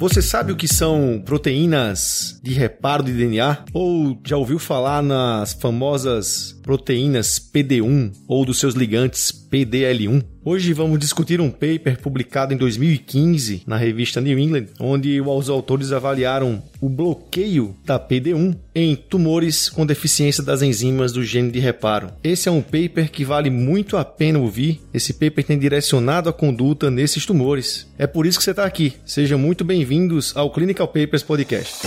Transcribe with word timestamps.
Você 0.00 0.22
sabe 0.22 0.50
o 0.50 0.56
que 0.56 0.66
são 0.66 1.22
proteínas 1.26 2.40
de 2.42 2.54
reparo 2.54 3.02
de 3.02 3.12
DNA? 3.12 3.66
Ou 3.74 4.18
já 4.24 4.34
ouviu 4.34 4.58
falar 4.58 5.02
nas 5.02 5.52
famosas 5.52 6.58
proteínas 6.62 7.38
PD1 7.38 8.10
ou 8.26 8.46
dos 8.46 8.58
seus 8.58 8.74
ligantes 8.74 9.30
PDL1? 9.50 10.22
Hoje 10.44 10.72
vamos 10.72 10.98
discutir 10.98 11.40
um 11.40 11.50
paper 11.50 12.00
publicado 12.00 12.54
em 12.54 12.56
2015 12.56 13.62
na 13.66 13.76
revista 13.76 14.20
New 14.20 14.38
England, 14.38 14.66
onde 14.78 15.20
os 15.20 15.50
autores 15.50 15.92
avaliaram 15.92 16.62
o 16.80 16.88
bloqueio 16.88 17.76
da 17.84 17.98
PD1 17.98 18.56
em 18.74 18.96
tumores 18.96 19.68
com 19.68 19.84
deficiência 19.84 20.42
das 20.42 20.62
enzimas 20.62 21.12
do 21.12 21.22
gene 21.22 21.50
de 21.50 21.58
reparo. 21.58 22.10
Esse 22.24 22.48
é 22.48 22.52
um 22.52 22.62
paper 22.62 23.10
que 23.10 23.24
vale 23.24 23.50
muito 23.50 23.96
a 23.96 24.04
pena 24.04 24.38
ouvir. 24.38 24.80
Esse 24.94 25.12
paper 25.12 25.44
tem 25.44 25.58
direcionado 25.58 26.28
a 26.28 26.32
conduta 26.32 26.90
nesses 26.90 27.26
tumores. 27.26 27.86
É 27.98 28.06
por 28.06 28.24
isso 28.26 28.38
que 28.38 28.44
você 28.44 28.52
está 28.52 28.64
aqui. 28.64 28.94
Sejam 29.04 29.38
muito 29.38 29.64
bem-vindos 29.64 30.34
ao 30.34 30.50
Clinical 30.50 30.88
Papers 30.88 31.22
Podcast. 31.22 31.86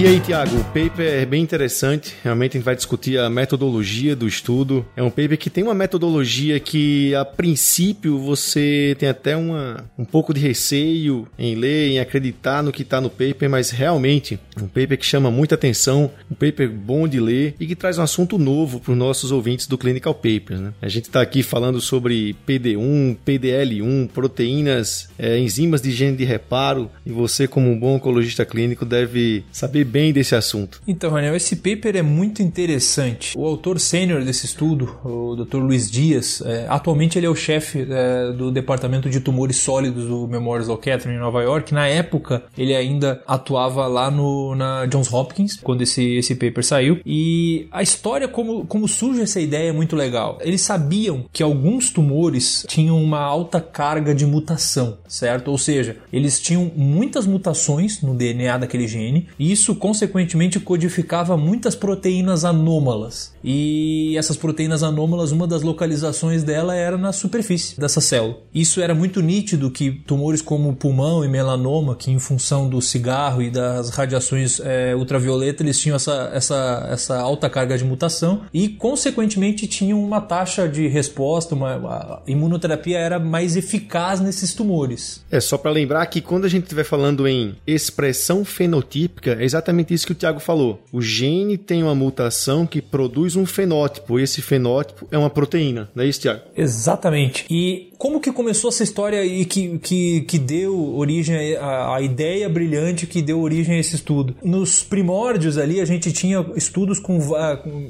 E 0.00 0.06
aí, 0.06 0.18
Tiago, 0.18 0.56
o 0.56 0.64
paper 0.64 1.06
é 1.06 1.26
bem 1.26 1.42
interessante. 1.42 2.14
Realmente 2.24 2.52
a 2.52 2.58
gente 2.58 2.64
vai 2.64 2.74
discutir 2.74 3.18
a 3.18 3.28
metodologia 3.28 4.16
do 4.16 4.26
estudo. 4.26 4.82
É 4.96 5.02
um 5.02 5.10
paper 5.10 5.36
que 5.36 5.50
tem 5.50 5.62
uma 5.62 5.74
metodologia 5.74 6.58
que, 6.58 7.14
a 7.14 7.22
princípio, 7.22 8.18
você 8.18 8.96
tem 8.98 9.10
até 9.10 9.36
uma, 9.36 9.84
um 9.98 10.06
pouco 10.06 10.32
de 10.32 10.40
receio 10.40 11.28
em 11.38 11.54
ler, 11.54 11.90
em 11.90 12.00
acreditar 12.00 12.62
no 12.62 12.72
que 12.72 12.80
está 12.80 12.98
no 12.98 13.10
paper, 13.10 13.50
mas 13.50 13.68
realmente 13.68 14.40
um 14.56 14.66
paper 14.66 14.96
que 14.96 15.04
chama 15.04 15.30
muita 15.30 15.54
atenção, 15.54 16.10
um 16.30 16.34
paper 16.34 16.70
bom 16.70 17.06
de 17.06 17.20
ler 17.20 17.54
e 17.60 17.66
que 17.66 17.76
traz 17.76 17.98
um 17.98 18.02
assunto 18.02 18.38
novo 18.38 18.80
para 18.80 18.92
os 18.92 18.98
nossos 18.98 19.30
ouvintes 19.30 19.66
do 19.66 19.76
Clinical 19.76 20.14
Papers. 20.14 20.60
Né? 20.60 20.72
A 20.80 20.88
gente 20.88 21.08
está 21.08 21.20
aqui 21.20 21.42
falando 21.42 21.78
sobre 21.78 22.34
PD1, 22.48 23.18
PDL1, 23.26 24.08
proteínas, 24.08 25.10
é, 25.18 25.38
enzimas 25.38 25.82
de 25.82 25.92
gene 25.92 26.16
de 26.16 26.24
reparo, 26.24 26.90
e 27.04 27.12
você, 27.12 27.46
como 27.46 27.70
um 27.70 27.78
bom 27.78 27.96
oncologista 27.96 28.46
clínico, 28.46 28.86
deve 28.86 29.44
saber 29.52 29.89
bem 29.90 30.12
desse 30.12 30.34
assunto. 30.34 30.80
Então, 30.86 31.10
Raniel, 31.10 31.34
esse 31.34 31.56
paper 31.56 31.96
é 31.96 32.02
muito 32.02 32.42
interessante. 32.42 33.36
O 33.36 33.44
autor 33.44 33.80
sênior 33.80 34.24
desse 34.24 34.46
estudo, 34.46 34.96
o 35.04 35.34
Dr. 35.36 35.58
Luiz 35.58 35.90
Dias, 35.90 36.40
é, 36.42 36.66
atualmente 36.68 37.18
ele 37.18 37.26
é 37.26 37.30
o 37.30 37.34
chefe 37.34 37.86
é, 37.90 38.32
do 38.32 38.50
departamento 38.50 39.10
de 39.10 39.20
tumores 39.20 39.56
sólidos 39.56 40.06
do 40.06 40.26
Memorial 40.28 40.62
Sloan 40.62 40.78
Kettering 40.78 41.16
em 41.16 41.18
Nova 41.18 41.42
York. 41.42 41.74
Na 41.74 41.86
época, 41.86 42.44
ele 42.56 42.74
ainda 42.74 43.22
atuava 43.26 43.86
lá 43.86 44.10
no, 44.10 44.54
na 44.54 44.86
Johns 44.86 45.12
Hopkins, 45.12 45.58
quando 45.62 45.82
esse, 45.82 46.16
esse 46.16 46.34
paper 46.34 46.64
saiu. 46.64 47.00
E 47.04 47.66
a 47.72 47.82
história, 47.82 48.28
como, 48.28 48.64
como 48.66 48.86
surge 48.86 49.22
essa 49.22 49.40
ideia, 49.40 49.70
é 49.70 49.72
muito 49.72 49.96
legal. 49.96 50.38
Eles 50.40 50.60
sabiam 50.60 51.24
que 51.32 51.42
alguns 51.42 51.90
tumores 51.90 52.64
tinham 52.68 53.02
uma 53.02 53.20
alta 53.20 53.60
carga 53.60 54.14
de 54.14 54.24
mutação, 54.26 54.98
certo? 55.08 55.50
Ou 55.50 55.58
seja, 55.58 55.96
eles 56.12 56.40
tinham 56.40 56.70
muitas 56.76 57.26
mutações 57.26 58.02
no 58.02 58.14
DNA 58.14 58.58
daquele 58.58 58.86
gene, 58.86 59.28
e 59.38 59.50
isso 59.50 59.74
consequentemente 59.80 60.60
codificava 60.60 61.36
muitas 61.36 61.74
proteínas 61.74 62.44
anômalas. 62.44 63.34
E 63.42 64.14
essas 64.16 64.36
proteínas 64.36 64.82
anômalas, 64.82 65.32
uma 65.32 65.46
das 65.46 65.62
localizações 65.62 66.42
dela 66.42 66.74
era 66.74 66.96
na 66.96 67.12
superfície 67.12 67.78
dessa 67.78 68.00
célula. 68.00 68.38
Isso 68.54 68.80
era 68.80 68.94
muito 68.94 69.20
nítido 69.20 69.70
que 69.70 69.90
tumores 69.90 70.42
como 70.42 70.74
pulmão 70.74 71.24
e 71.24 71.28
melanoma, 71.28 71.96
que 71.96 72.10
em 72.10 72.18
função 72.18 72.68
do 72.68 72.80
cigarro 72.80 73.42
e 73.42 73.50
das 73.50 73.90
radiações 73.90 74.60
é, 74.60 74.94
ultravioleta, 74.94 75.62
eles 75.62 75.78
tinham 75.78 75.96
essa, 75.96 76.30
essa, 76.34 76.88
essa 76.90 77.18
alta 77.18 77.48
carga 77.48 77.76
de 77.76 77.84
mutação 77.84 78.42
e, 78.52 78.68
consequentemente, 78.68 79.66
tinham 79.66 80.02
uma 80.02 80.20
taxa 80.20 80.68
de 80.68 80.86
resposta, 80.86 81.54
uma, 81.54 81.74
a 81.74 82.22
imunoterapia 82.26 82.98
era 82.98 83.18
mais 83.18 83.56
eficaz 83.56 84.20
nesses 84.20 84.54
tumores. 84.54 85.24
É 85.30 85.40
só 85.40 85.56
para 85.56 85.70
lembrar 85.70 86.04
que 86.06 86.20
quando 86.20 86.44
a 86.44 86.48
gente 86.48 86.64
estiver 86.64 86.84
falando 86.84 87.26
em 87.26 87.56
expressão 87.66 88.44
fenotípica, 88.44 89.36
é 89.40 89.44
exatamente 89.44 89.94
isso 89.94 90.06
que 90.06 90.12
o 90.12 90.14
Tiago 90.16 90.40
falou. 90.40 90.82
O 90.92 91.00
gene 91.00 91.56
tem 91.56 91.82
uma 91.82 91.94
mutação 91.94 92.66
que 92.66 92.82
produz 92.82 93.29
um 93.36 93.46
fenótipo. 93.46 94.18
E 94.18 94.22
esse 94.22 94.42
fenótipo 94.42 95.06
é 95.10 95.18
uma 95.18 95.30
proteína, 95.30 95.90
não 95.94 96.04
é 96.04 96.06
isso, 96.06 96.20
Tiago? 96.20 96.40
Exatamente. 96.56 97.46
E 97.50 97.90
como 97.98 98.18
que 98.18 98.32
começou 98.32 98.70
essa 98.70 98.82
história 98.82 99.22
e 99.24 99.44
que, 99.44 99.78
que, 99.78 100.22
que 100.22 100.38
deu 100.38 100.96
origem 100.96 101.56
à, 101.56 101.96
à 101.96 102.00
ideia 102.00 102.48
brilhante 102.48 103.06
que 103.06 103.20
deu 103.20 103.40
origem 103.40 103.76
a 103.76 103.78
esse 103.78 103.94
estudo? 103.94 104.34
Nos 104.42 104.82
primórdios 104.82 105.58
ali, 105.58 105.80
a 105.80 105.84
gente 105.84 106.10
tinha 106.10 106.44
estudos 106.56 106.98
com, 106.98 107.18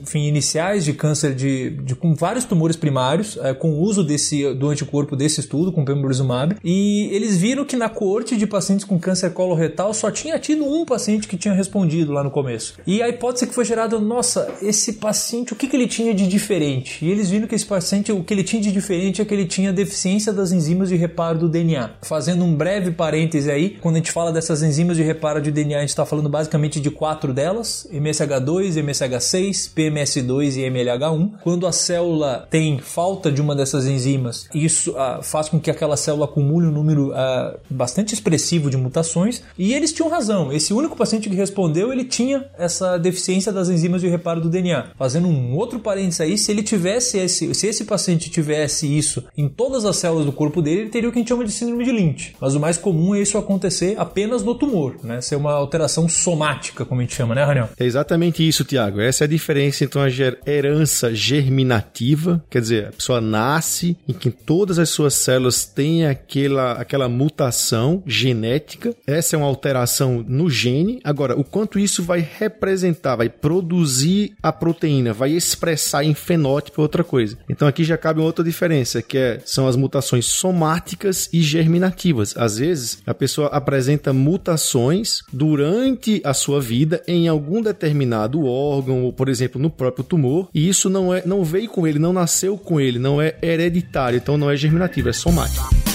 enfim, 0.03 0.27
iniciais 0.27 0.84
de 0.84 0.93
câncer 0.93 1.34
de, 1.34 1.71
de 1.71 1.95
com 1.95 2.15
vários 2.15 2.45
tumores 2.45 2.77
primários, 2.77 3.39
é, 3.41 3.55
com 3.55 3.71
o 3.71 3.81
uso 3.81 4.03
desse, 4.03 4.53
do 4.55 4.69
anticorpo 4.69 5.15
desse 5.15 5.39
estudo, 5.39 5.71
com 5.71 5.84
pembrolizumab, 5.84 6.57
e 6.65 7.09
eles 7.12 7.37
viram 7.37 7.65
que 7.65 7.77
na 7.77 7.89
coorte 7.89 8.37
de 8.37 8.47
pacientes 8.47 8.84
com 8.84 8.99
câncer 8.99 9.31
coloretal 9.31 9.95
só 9.95 10.11
tinha 10.11 10.39
tido 10.39 10.65
um 10.65 10.84
paciente 10.84 11.28
que 11.28 11.37
tinha 11.37 11.55
respondido 11.55 12.12
lá 12.12 12.25
no 12.25 12.33
começo. 12.33 12.75
E 12.87 13.01
a 13.01 13.09
hipótese 13.09 13.47
que 13.47 13.55
foi 13.55 13.65
gerada, 13.65 13.99
nossa, 13.99 14.53
esse 14.61 14.95
paciente, 14.95 15.30
o 15.39 15.57
que, 15.57 15.67
que 15.67 15.77
ele 15.77 15.87
tinha 15.87 16.15
de 16.15 16.27
diferente? 16.27 17.05
E 17.05 17.11
eles 17.11 17.31
viram 17.31 17.47
que 17.47 17.55
esse 17.55 17.67
paciente, 17.67 18.13
o 18.13 18.23
que 18.25 18.35
ele 18.35 18.43
tinha 18.43 18.61
de 18.61 18.73
diferente 18.73 19.23
é 19.23 19.25
que 19.25 19.33
ele 19.33 19.47
tinha 19.47 19.73
deficiência 19.73 20.33
das 20.33 20.53
enzimas 20.53 20.89
de 20.89 20.97
reparo 20.97 21.39
do 21.39 21.49
DNA. 21.49 21.91
Fazendo 22.03 22.45
um 22.45 22.55
breve 22.55 22.91
parêntese 22.91 23.51
aí, 23.51 23.71
quando 23.81 23.97
a 23.97 23.99
gente 23.99 24.13
fala 24.13 24.33
dessas 24.33 24.63
enzimas 24.63 24.97
de 24.97 25.03
reparo 25.03 25.41
de 25.41 25.51
DNA, 25.51 25.79
a 25.79 25.81
gente 25.81 25.91
está 25.91 26.05
falando 26.05 26.29
basicamente 26.29 26.81
de 26.81 26.91
quatro 26.91 27.33
delas: 27.33 27.87
MSH2, 27.93 28.83
MSH6, 28.83 29.73
PMS2 29.75 30.57
e 30.57 30.71
MLH1. 30.71 31.33
Quando 31.43 31.67
a 31.67 31.73
célula 31.73 32.47
tem 32.51 32.79
falta 32.79 33.31
de 33.31 33.41
uma 33.41 33.55
dessas 33.55 33.87
enzimas, 33.87 34.49
isso 34.55 34.95
ah, 34.97 35.21
faz 35.23 35.49
com 35.49 35.61
que 35.61 35.71
aquela 35.71 35.97
célula 35.97 36.25
acumule 36.25 36.67
um 36.67 36.73
número 36.73 37.13
ah, 37.15 37.57
bastante 37.69 38.15
expressivo 38.15 38.71
de 38.71 38.77
mutações. 38.77 39.43
E 39.59 39.75
eles 39.75 39.93
tinham 39.93 40.09
razão. 40.09 40.53
Esse 40.53 40.73
único 40.73 40.97
paciente 40.97 41.29
que 41.29 41.37
respondeu, 41.37 41.93
ele 41.93 42.05
tinha 42.05 42.47
essa 42.59 42.99
deficiência 42.99 43.53
das 43.53 43.69
enzimas 43.69 44.01
de 44.01 44.09
reparo 44.09 44.41
do 44.41 44.49
DNA. 44.49 44.91
Fazendo 44.97 45.20
um 45.27 45.55
outro 45.55 45.79
parênteses 45.79 46.21
aí, 46.21 46.39
se 46.39 46.51
ele 46.51 46.63
tivesse 46.63 47.19
esse, 47.19 47.55
se 47.55 47.67
esse 47.67 47.85
paciente 47.85 48.31
tivesse 48.31 48.87
isso 48.87 49.25
em 49.37 49.49
todas 49.49 49.85
as 49.85 49.91
as 49.91 49.97
células 49.97 50.25
do 50.25 50.33
corpo 50.33 50.63
dele, 50.63 50.83
ele 50.83 50.91
teria 50.91 51.09
o 51.09 51.13
que 51.13 51.19
a 51.19 51.21
gente 51.21 51.29
chama 51.29 51.45
de 51.45 51.53
síndrome 51.53 51.85
de 51.85 51.93
Lynch. 51.93 52.35
Mas 52.41 52.55
o 52.55 52.61
mais 52.61 52.79
comum 52.79 53.15
é 53.15 53.21
isso 53.21 53.37
acontecer 53.37 53.95
apenas 53.99 54.43
no 54.43 54.55
tumor, 54.55 54.97
né? 55.03 55.21
Ser 55.21 55.37
uma 55.37 55.53
alteração 55.53 56.09
somática, 56.09 56.85
como 56.85 57.01
a 57.01 57.05
gente 57.05 57.15
chama, 57.15 57.35
né, 57.35 57.45
Raniel? 57.45 57.69
É 57.79 57.85
exatamente 57.85 58.47
isso, 58.47 58.65
Tiago. 58.65 59.01
Essa 59.01 59.25
é 59.25 59.27
a 59.27 59.29
diferença 59.29 59.85
entre 59.85 59.99
uma 59.99 60.09
herança 60.47 61.15
germinativa, 61.15 62.43
quer 62.49 62.61
dizer, 62.61 62.87
a 62.87 62.93
pessoa 62.93 63.21
nasce 63.21 63.97
em 64.09 64.13
que 64.13 64.31
todas 64.31 64.79
as 64.79 64.89
suas 64.89 65.15
células 65.15 65.67
têm 65.67 66.07
aquela, 66.07 66.73
aquela 66.73 67.09
mutação 67.09 68.03
genética. 68.07 68.95
Essa 69.07 69.37
é 69.37 69.39
uma 69.39 69.49
alteração 69.49 70.25
no 70.27 70.49
gene. 70.49 71.01
Agora, 71.05 71.39
o 71.39 71.45
quanto 71.45 71.79
isso 71.79 72.03
vai 72.03 72.27
representar, 72.39 73.17
vai 73.17 73.29
produzir 73.29 74.33
a 74.43 74.53
proteína, 74.53 75.09
vai 75.12 75.32
expressar 75.32 76.04
em 76.04 76.15
fenótipo 76.15 76.82
outra 76.82 77.04
coisa. 77.04 77.37
Então 77.48 77.66
aqui 77.66 77.84
já 77.84 77.97
cabe 77.97 78.21
outra 78.21 78.44
diferença, 78.44 79.03
que 79.03 79.19
é, 79.19 79.41
são 79.44 79.66
as 79.66 79.76
mutações 79.76 80.26
somáticas 80.26 81.28
e 81.32 81.43
germinativas. 81.43 82.34
Às 82.37 82.59
vezes, 82.59 82.98
a 83.06 83.15
pessoa 83.15 83.48
apresenta 83.48 84.12
mutações 84.12 85.22
durante 85.32 86.21
a 86.25 86.34
sua 86.34 86.60
vida 86.60 87.03
em 87.06 87.28
algum 87.28 87.62
determinado 87.62 88.44
órgão, 88.44 89.04
ou 89.04 89.12
por 89.12 89.28
exemplo, 89.28 89.60
no 89.60 89.71
próprio 89.71 90.04
tumor, 90.04 90.48
e 90.54 90.68
isso 90.68 90.89
não 90.89 91.15
é 91.15 91.22
não 91.24 91.45
veio 91.45 91.68
com 91.68 91.86
ele, 91.86 91.98
não 91.98 92.13
nasceu 92.13 92.56
com 92.56 92.80
ele, 92.80 92.98
não 92.98 93.21
é 93.21 93.36
hereditário, 93.42 94.16
então 94.16 94.36
não 94.36 94.51
é 94.51 94.56
germinativo, 94.56 95.09
é 95.09 95.13
somático. 95.13 95.90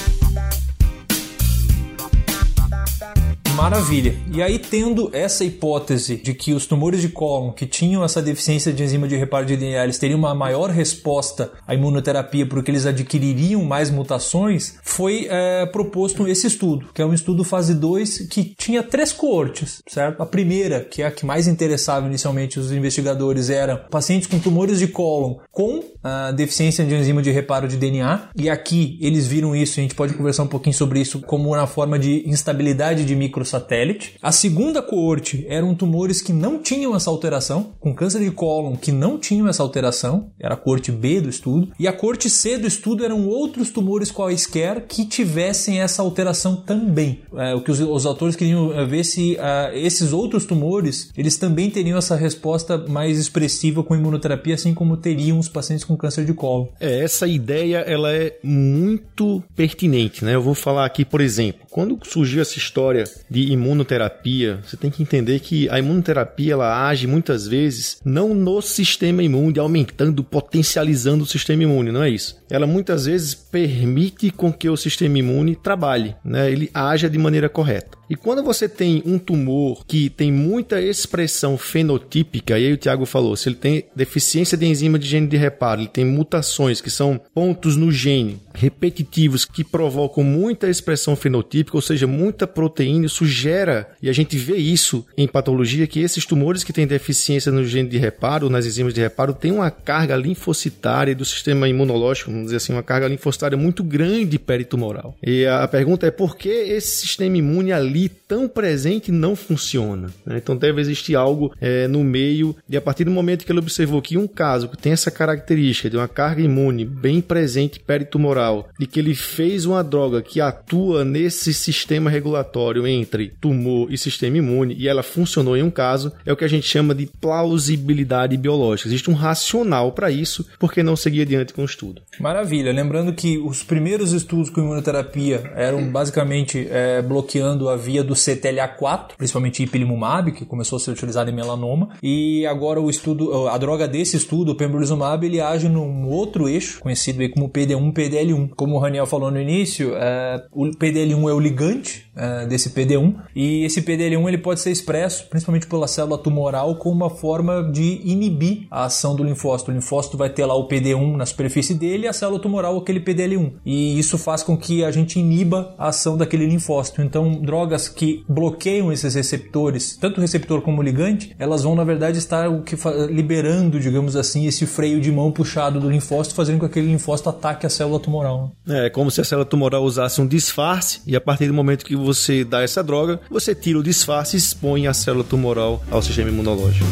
Maravilha. 3.56 4.14
E 4.30 4.42
aí, 4.42 4.58
tendo 4.58 5.08
essa 5.14 5.42
hipótese 5.42 6.16
de 6.16 6.34
que 6.34 6.52
os 6.52 6.66
tumores 6.66 7.00
de 7.00 7.08
cólon 7.08 7.52
que 7.52 7.64
tinham 7.64 8.04
essa 8.04 8.20
deficiência 8.20 8.70
de 8.70 8.84
enzima 8.84 9.08
de 9.08 9.16
reparo 9.16 9.46
de 9.46 9.56
DNA, 9.56 9.82
eles 9.82 9.98
teriam 9.98 10.18
uma 10.18 10.34
maior 10.34 10.68
resposta 10.68 11.50
à 11.66 11.74
imunoterapia 11.74 12.44
porque 12.44 12.70
eles 12.70 12.84
adquiririam 12.84 13.64
mais 13.64 13.90
mutações, 13.90 14.76
foi 14.82 15.26
é, 15.30 15.64
proposto 15.64 16.28
esse 16.28 16.46
estudo, 16.46 16.88
que 16.92 17.00
é 17.00 17.06
um 17.06 17.14
estudo 17.14 17.42
fase 17.44 17.74
2 17.74 18.28
que 18.28 18.44
tinha 18.44 18.82
três 18.82 19.10
coortes, 19.10 19.82
certo? 19.88 20.22
A 20.22 20.26
primeira, 20.26 20.80
que 20.80 21.00
é 21.00 21.06
a 21.06 21.10
que 21.10 21.24
mais 21.24 21.48
interessava 21.48 22.06
inicialmente 22.06 22.60
os 22.60 22.70
investigadores, 22.70 23.48
era 23.48 23.78
pacientes 23.78 24.28
com 24.28 24.38
tumores 24.38 24.78
de 24.78 24.88
cólon 24.88 25.36
com 25.50 25.82
a 26.04 26.30
deficiência 26.30 26.84
de 26.84 26.94
enzima 26.94 27.22
de 27.22 27.30
reparo 27.30 27.66
de 27.66 27.78
DNA, 27.78 28.28
e 28.36 28.50
aqui 28.50 28.98
eles 29.00 29.26
viram 29.26 29.56
isso, 29.56 29.80
a 29.80 29.82
gente 29.82 29.94
pode 29.94 30.12
conversar 30.12 30.42
um 30.42 30.46
pouquinho 30.46 30.74
sobre 30.74 31.00
isso, 31.00 31.20
como 31.22 31.56
na 31.56 31.66
forma 31.66 31.98
de 31.98 32.22
instabilidade 32.28 33.02
de 33.06 33.16
micro 33.16 33.45
microsatélite. 33.46 34.14
A 34.20 34.32
segunda 34.32 34.82
coorte 34.82 35.46
eram 35.48 35.74
tumores 35.74 36.20
que 36.20 36.32
não 36.32 36.58
tinham 36.58 36.94
essa 36.94 37.10
alteração, 37.10 37.72
com 37.78 37.94
câncer 37.94 38.20
de 38.20 38.30
cólon 38.30 38.76
que 38.76 38.92
não 38.92 39.18
tinham 39.18 39.48
essa 39.48 39.62
alteração, 39.62 40.30
era 40.38 40.54
a 40.54 40.56
coorte 40.56 40.90
B 40.90 41.20
do 41.20 41.28
estudo. 41.28 41.68
E 41.78 41.86
a 41.86 41.92
coorte 41.92 42.28
C 42.28 42.58
do 42.58 42.66
estudo 42.66 43.04
eram 43.04 43.26
outros 43.26 43.70
tumores 43.70 44.10
quaisquer 44.10 44.86
que 44.86 45.06
tivessem 45.06 45.80
essa 45.80 46.02
alteração 46.02 46.56
também. 46.56 47.20
É, 47.36 47.54
o 47.54 47.60
que 47.60 47.70
os, 47.70 47.80
os 47.80 48.06
autores 48.06 48.36
queriam 48.36 48.72
é, 48.72 48.84
ver 48.84 49.04
se 49.04 49.34
uh, 49.34 49.74
esses 49.74 50.12
outros 50.12 50.44
tumores, 50.44 51.10
eles 51.16 51.36
também 51.36 51.70
teriam 51.70 51.98
essa 51.98 52.16
resposta 52.16 52.78
mais 52.78 53.18
expressiva 53.18 53.82
com 53.82 53.94
imunoterapia, 53.94 54.54
assim 54.54 54.74
como 54.74 54.96
teriam 54.96 55.38
os 55.38 55.48
pacientes 55.48 55.84
com 55.84 55.96
câncer 55.96 56.24
de 56.24 56.34
colo. 56.34 56.72
É, 56.80 57.02
essa 57.02 57.26
ideia 57.26 57.78
ela 57.78 58.12
é 58.12 58.36
muito 58.42 59.42
pertinente, 59.54 60.24
né? 60.24 60.34
Eu 60.34 60.42
vou 60.42 60.54
falar 60.54 60.84
aqui, 60.84 61.04
por 61.04 61.20
exemplo, 61.20 61.66
quando 61.70 61.98
surgiu 62.04 62.42
essa 62.42 62.58
história 62.58 63.04
de 63.36 63.52
imunoterapia, 63.52 64.60
você 64.64 64.78
tem 64.78 64.90
que 64.90 65.02
entender 65.02 65.40
que 65.40 65.68
a 65.68 65.78
imunoterapia 65.78 66.54
ela 66.54 66.88
age 66.88 67.06
muitas 67.06 67.46
vezes 67.46 68.00
não 68.02 68.32
no 68.32 68.62
sistema 68.62 69.22
imune, 69.22 69.58
aumentando, 69.58 70.24
potencializando 70.24 71.24
o 71.24 71.26
sistema 71.26 71.62
imune, 71.62 71.92
não 71.92 72.02
é 72.02 72.08
isso. 72.08 72.42
Ela 72.48 72.66
muitas 72.66 73.04
vezes 73.04 73.34
permite 73.34 74.30
com 74.30 74.50
que 74.50 74.70
o 74.70 74.76
sistema 74.76 75.18
imune 75.18 75.54
trabalhe, 75.54 76.16
né? 76.24 76.50
Ele 76.50 76.70
haja 76.72 77.10
de 77.10 77.18
maneira 77.18 77.48
correta. 77.50 77.98
E 78.08 78.14
quando 78.14 78.42
você 78.42 78.68
tem 78.68 79.02
um 79.04 79.18
tumor 79.18 79.84
que 79.86 80.08
tem 80.08 80.30
muita 80.30 80.80
expressão 80.80 81.58
fenotípica, 81.58 82.58
e 82.58 82.66
aí 82.66 82.72
o 82.72 82.76
Tiago 82.76 83.04
falou, 83.04 83.36
se 83.36 83.48
ele 83.48 83.56
tem 83.56 83.84
deficiência 83.94 84.56
de 84.56 84.66
enzima 84.66 84.98
de 84.98 85.08
gene 85.08 85.26
de 85.26 85.36
reparo, 85.36 85.80
ele 85.80 85.88
tem 85.88 86.04
mutações 86.04 86.80
que 86.80 86.90
são 86.90 87.20
pontos 87.34 87.76
no 87.76 87.90
gene 87.90 88.40
repetitivos 88.56 89.44
que 89.44 89.62
provocam 89.62 90.24
muita 90.24 90.68
expressão 90.68 91.14
fenotípica, 91.14 91.76
ou 91.76 91.82
seja, 91.82 92.06
muita 92.06 92.46
proteína, 92.46 93.06
isso 93.06 93.26
gera, 93.26 93.90
e 94.00 94.08
a 94.08 94.12
gente 94.12 94.36
vê 94.38 94.56
isso 94.56 95.04
em 95.16 95.28
patologia, 95.28 95.86
que 95.86 96.00
esses 96.00 96.24
tumores 96.24 96.64
que 96.64 96.72
têm 96.72 96.86
deficiência 96.86 97.52
no 97.52 97.64
gene 97.64 97.88
de 97.88 97.98
reparo, 97.98 98.48
nas 98.48 98.64
enzimas 98.64 98.94
de 98.94 99.00
reparo, 99.00 99.34
têm 99.34 99.52
uma 99.52 99.70
carga 99.70 100.16
linfocitária 100.16 101.14
do 101.14 101.24
sistema 101.24 101.68
imunológico, 101.68 102.30
vamos 102.30 102.46
dizer 102.46 102.56
assim, 102.56 102.72
uma 102.72 102.82
carga 102.82 103.08
linfocitária 103.08 103.58
muito 103.58 103.84
grande 103.84 104.38
peritumoral. 104.38 105.14
E 105.22 105.44
a 105.46 105.68
pergunta 105.68 106.06
é 106.06 106.10
por 106.10 106.36
que 106.36 106.48
esse 106.48 106.96
sistema 107.06 107.36
imune 107.36 107.72
ali 107.72 107.95
ali 107.96 108.10
tão 108.10 108.46
presente 108.46 109.10
não 109.10 109.34
funciona. 109.34 110.10
Né? 110.24 110.36
Então 110.36 110.56
deve 110.56 110.80
existir 110.80 111.14
algo 111.14 111.52
é, 111.60 111.88
no 111.88 112.04
meio, 112.04 112.54
e 112.68 112.76
a 112.76 112.80
partir 112.80 113.04
do 113.04 113.10
momento 113.10 113.44
que 113.44 113.50
ele 113.50 113.58
observou 113.58 114.02
que 114.02 114.18
um 114.18 114.26
caso 114.26 114.68
que 114.68 114.76
tem 114.76 114.92
essa 114.92 115.10
característica 115.10 115.88
de 115.88 115.96
uma 115.96 116.06
carga 116.06 116.42
imune 116.42 116.84
bem 116.84 117.20
presente 117.20 117.80
peritumoral, 117.80 118.68
e 118.78 118.86
que 118.86 119.00
ele 119.00 119.14
fez 119.14 119.64
uma 119.64 119.82
droga 119.82 120.20
que 120.20 120.40
atua 120.40 121.04
nesse 121.04 121.54
sistema 121.54 122.10
regulatório 122.10 122.86
entre 122.86 123.32
tumor 123.40 123.90
e 123.90 123.96
sistema 123.96 124.36
imune, 124.36 124.74
e 124.78 124.86
ela 124.86 125.02
funcionou 125.02 125.56
em 125.56 125.62
um 125.62 125.70
caso, 125.70 126.12
é 126.24 126.32
o 126.32 126.36
que 126.36 126.44
a 126.44 126.48
gente 126.48 126.66
chama 126.66 126.94
de 126.94 127.06
plausibilidade 127.20 128.36
biológica. 128.36 128.88
Existe 128.88 129.10
um 129.10 129.14
racional 129.14 129.92
para 129.92 130.10
isso, 130.10 130.46
porque 130.58 130.82
não 130.82 130.96
seguir 130.96 131.22
adiante 131.22 131.54
com 131.54 131.62
o 131.62 131.66
estudo. 131.66 132.02
Maravilha. 132.20 132.72
Lembrando 132.72 133.12
que 133.12 133.38
os 133.38 133.62
primeiros 133.62 134.12
estudos 134.12 134.50
com 134.50 134.60
imunoterapia 134.60 135.50
eram 135.54 135.90
basicamente 135.90 136.66
é, 136.70 137.00
bloqueando 137.00 137.68
a 137.68 137.76
via 137.86 138.02
do 138.02 138.14
CTLA4, 138.14 139.12
principalmente 139.16 139.62
ipilimumab, 139.62 140.32
que 140.32 140.44
começou 140.44 140.76
a 140.76 140.80
ser 140.80 140.90
utilizado 140.90 141.30
em 141.30 141.34
melanoma, 141.34 141.90
e 142.02 142.44
agora 142.46 142.80
o 142.80 142.90
estudo, 142.90 143.46
a 143.48 143.56
droga 143.56 143.86
desse 143.86 144.16
estudo, 144.16 144.52
o 144.52 144.54
pembrolizumab, 144.56 145.24
ele 145.24 145.40
age 145.40 145.68
num 145.68 146.08
outro 146.08 146.48
eixo, 146.48 146.80
conhecido 146.80 147.22
aí 147.22 147.28
como 147.28 147.48
PD1, 147.48 147.92
PDL1. 147.92 148.50
Como 148.56 148.74
o 148.74 148.78
Raniel 148.78 149.06
falou 149.06 149.30
no 149.30 149.40
início, 149.40 149.94
é, 149.94 150.44
o 150.52 150.64
PDL1 150.64 151.30
é 151.30 151.32
o 151.32 151.38
ligante 151.38 152.10
é, 152.16 152.46
desse 152.46 152.70
PD1, 152.70 153.14
e 153.34 153.64
esse 153.64 153.80
PDL1 153.82 154.26
ele 154.26 154.38
pode 154.38 154.60
ser 154.60 154.72
expresso, 154.72 155.28
principalmente 155.28 155.66
pela 155.68 155.86
célula 155.86 156.18
tumoral, 156.18 156.74
como 156.76 156.96
uma 156.96 157.10
forma 157.10 157.70
de 157.70 158.00
inibir 158.04 158.66
a 158.70 158.86
ação 158.86 159.14
do 159.14 159.22
linfócito. 159.22 159.70
O 159.70 159.74
linfócito 159.74 160.16
vai 160.16 160.30
ter 160.30 160.44
lá 160.44 160.54
o 160.56 160.66
PD1 160.66 161.16
na 161.16 161.26
superfície 161.26 161.74
dele 161.74 162.06
e 162.06 162.08
a 162.08 162.12
célula 162.12 162.40
tumoral 162.40 162.76
aquele 162.76 163.00
PDL1. 163.00 163.52
E 163.64 163.98
isso 163.98 164.18
faz 164.18 164.42
com 164.42 164.56
que 164.56 164.84
a 164.84 164.90
gente 164.90 165.18
iniba 165.18 165.74
a 165.78 165.88
ação 165.88 166.16
daquele 166.16 166.46
linfócito. 166.46 167.02
Então, 167.02 167.32
drogas 167.32 167.75
drogas 167.76 167.88
que 167.88 168.24
bloqueiam 168.28 168.90
esses 168.90 169.14
receptores, 169.14 169.96
tanto 170.00 170.18
o 170.18 170.20
receptor 170.20 170.62
como 170.62 170.80
o 170.80 170.84
ligante, 170.84 171.34
elas 171.38 171.62
vão 171.62 171.74
na 171.74 171.84
verdade 171.84 172.18
estar 172.18 172.48
o 172.48 172.62
que 172.62 172.76
liberando, 173.10 173.78
digamos 173.78 174.16
assim, 174.16 174.46
esse 174.46 174.66
freio 174.66 175.00
de 175.00 175.12
mão 175.12 175.30
puxado 175.30 175.78
do 175.78 175.90
linfócito, 175.90 176.34
fazendo 176.34 176.58
com 176.58 176.66
que 176.66 176.72
aquele 176.72 176.88
linfócito 176.88 177.28
ataque 177.28 177.66
a 177.66 177.70
célula 177.70 178.00
tumoral. 178.00 178.52
É, 178.66 178.90
como 178.90 179.10
se 179.10 179.20
a 179.20 179.24
célula 179.24 179.46
tumoral 179.46 179.84
usasse 179.84 180.20
um 180.20 180.26
disfarce 180.26 181.00
e 181.06 181.14
a 181.14 181.20
partir 181.20 181.46
do 181.46 181.54
momento 181.54 181.84
que 181.84 181.96
você 181.96 182.44
dá 182.44 182.62
essa 182.62 182.82
droga, 182.82 183.20
você 183.30 183.54
tira 183.54 183.78
o 183.78 183.82
disfarce 183.82 184.36
e 184.36 184.38
expõe 184.38 184.86
a 184.86 184.94
célula 184.94 185.24
tumoral 185.24 185.82
ao 185.90 186.00
sistema 186.02 186.30
imunológico. 186.30 186.86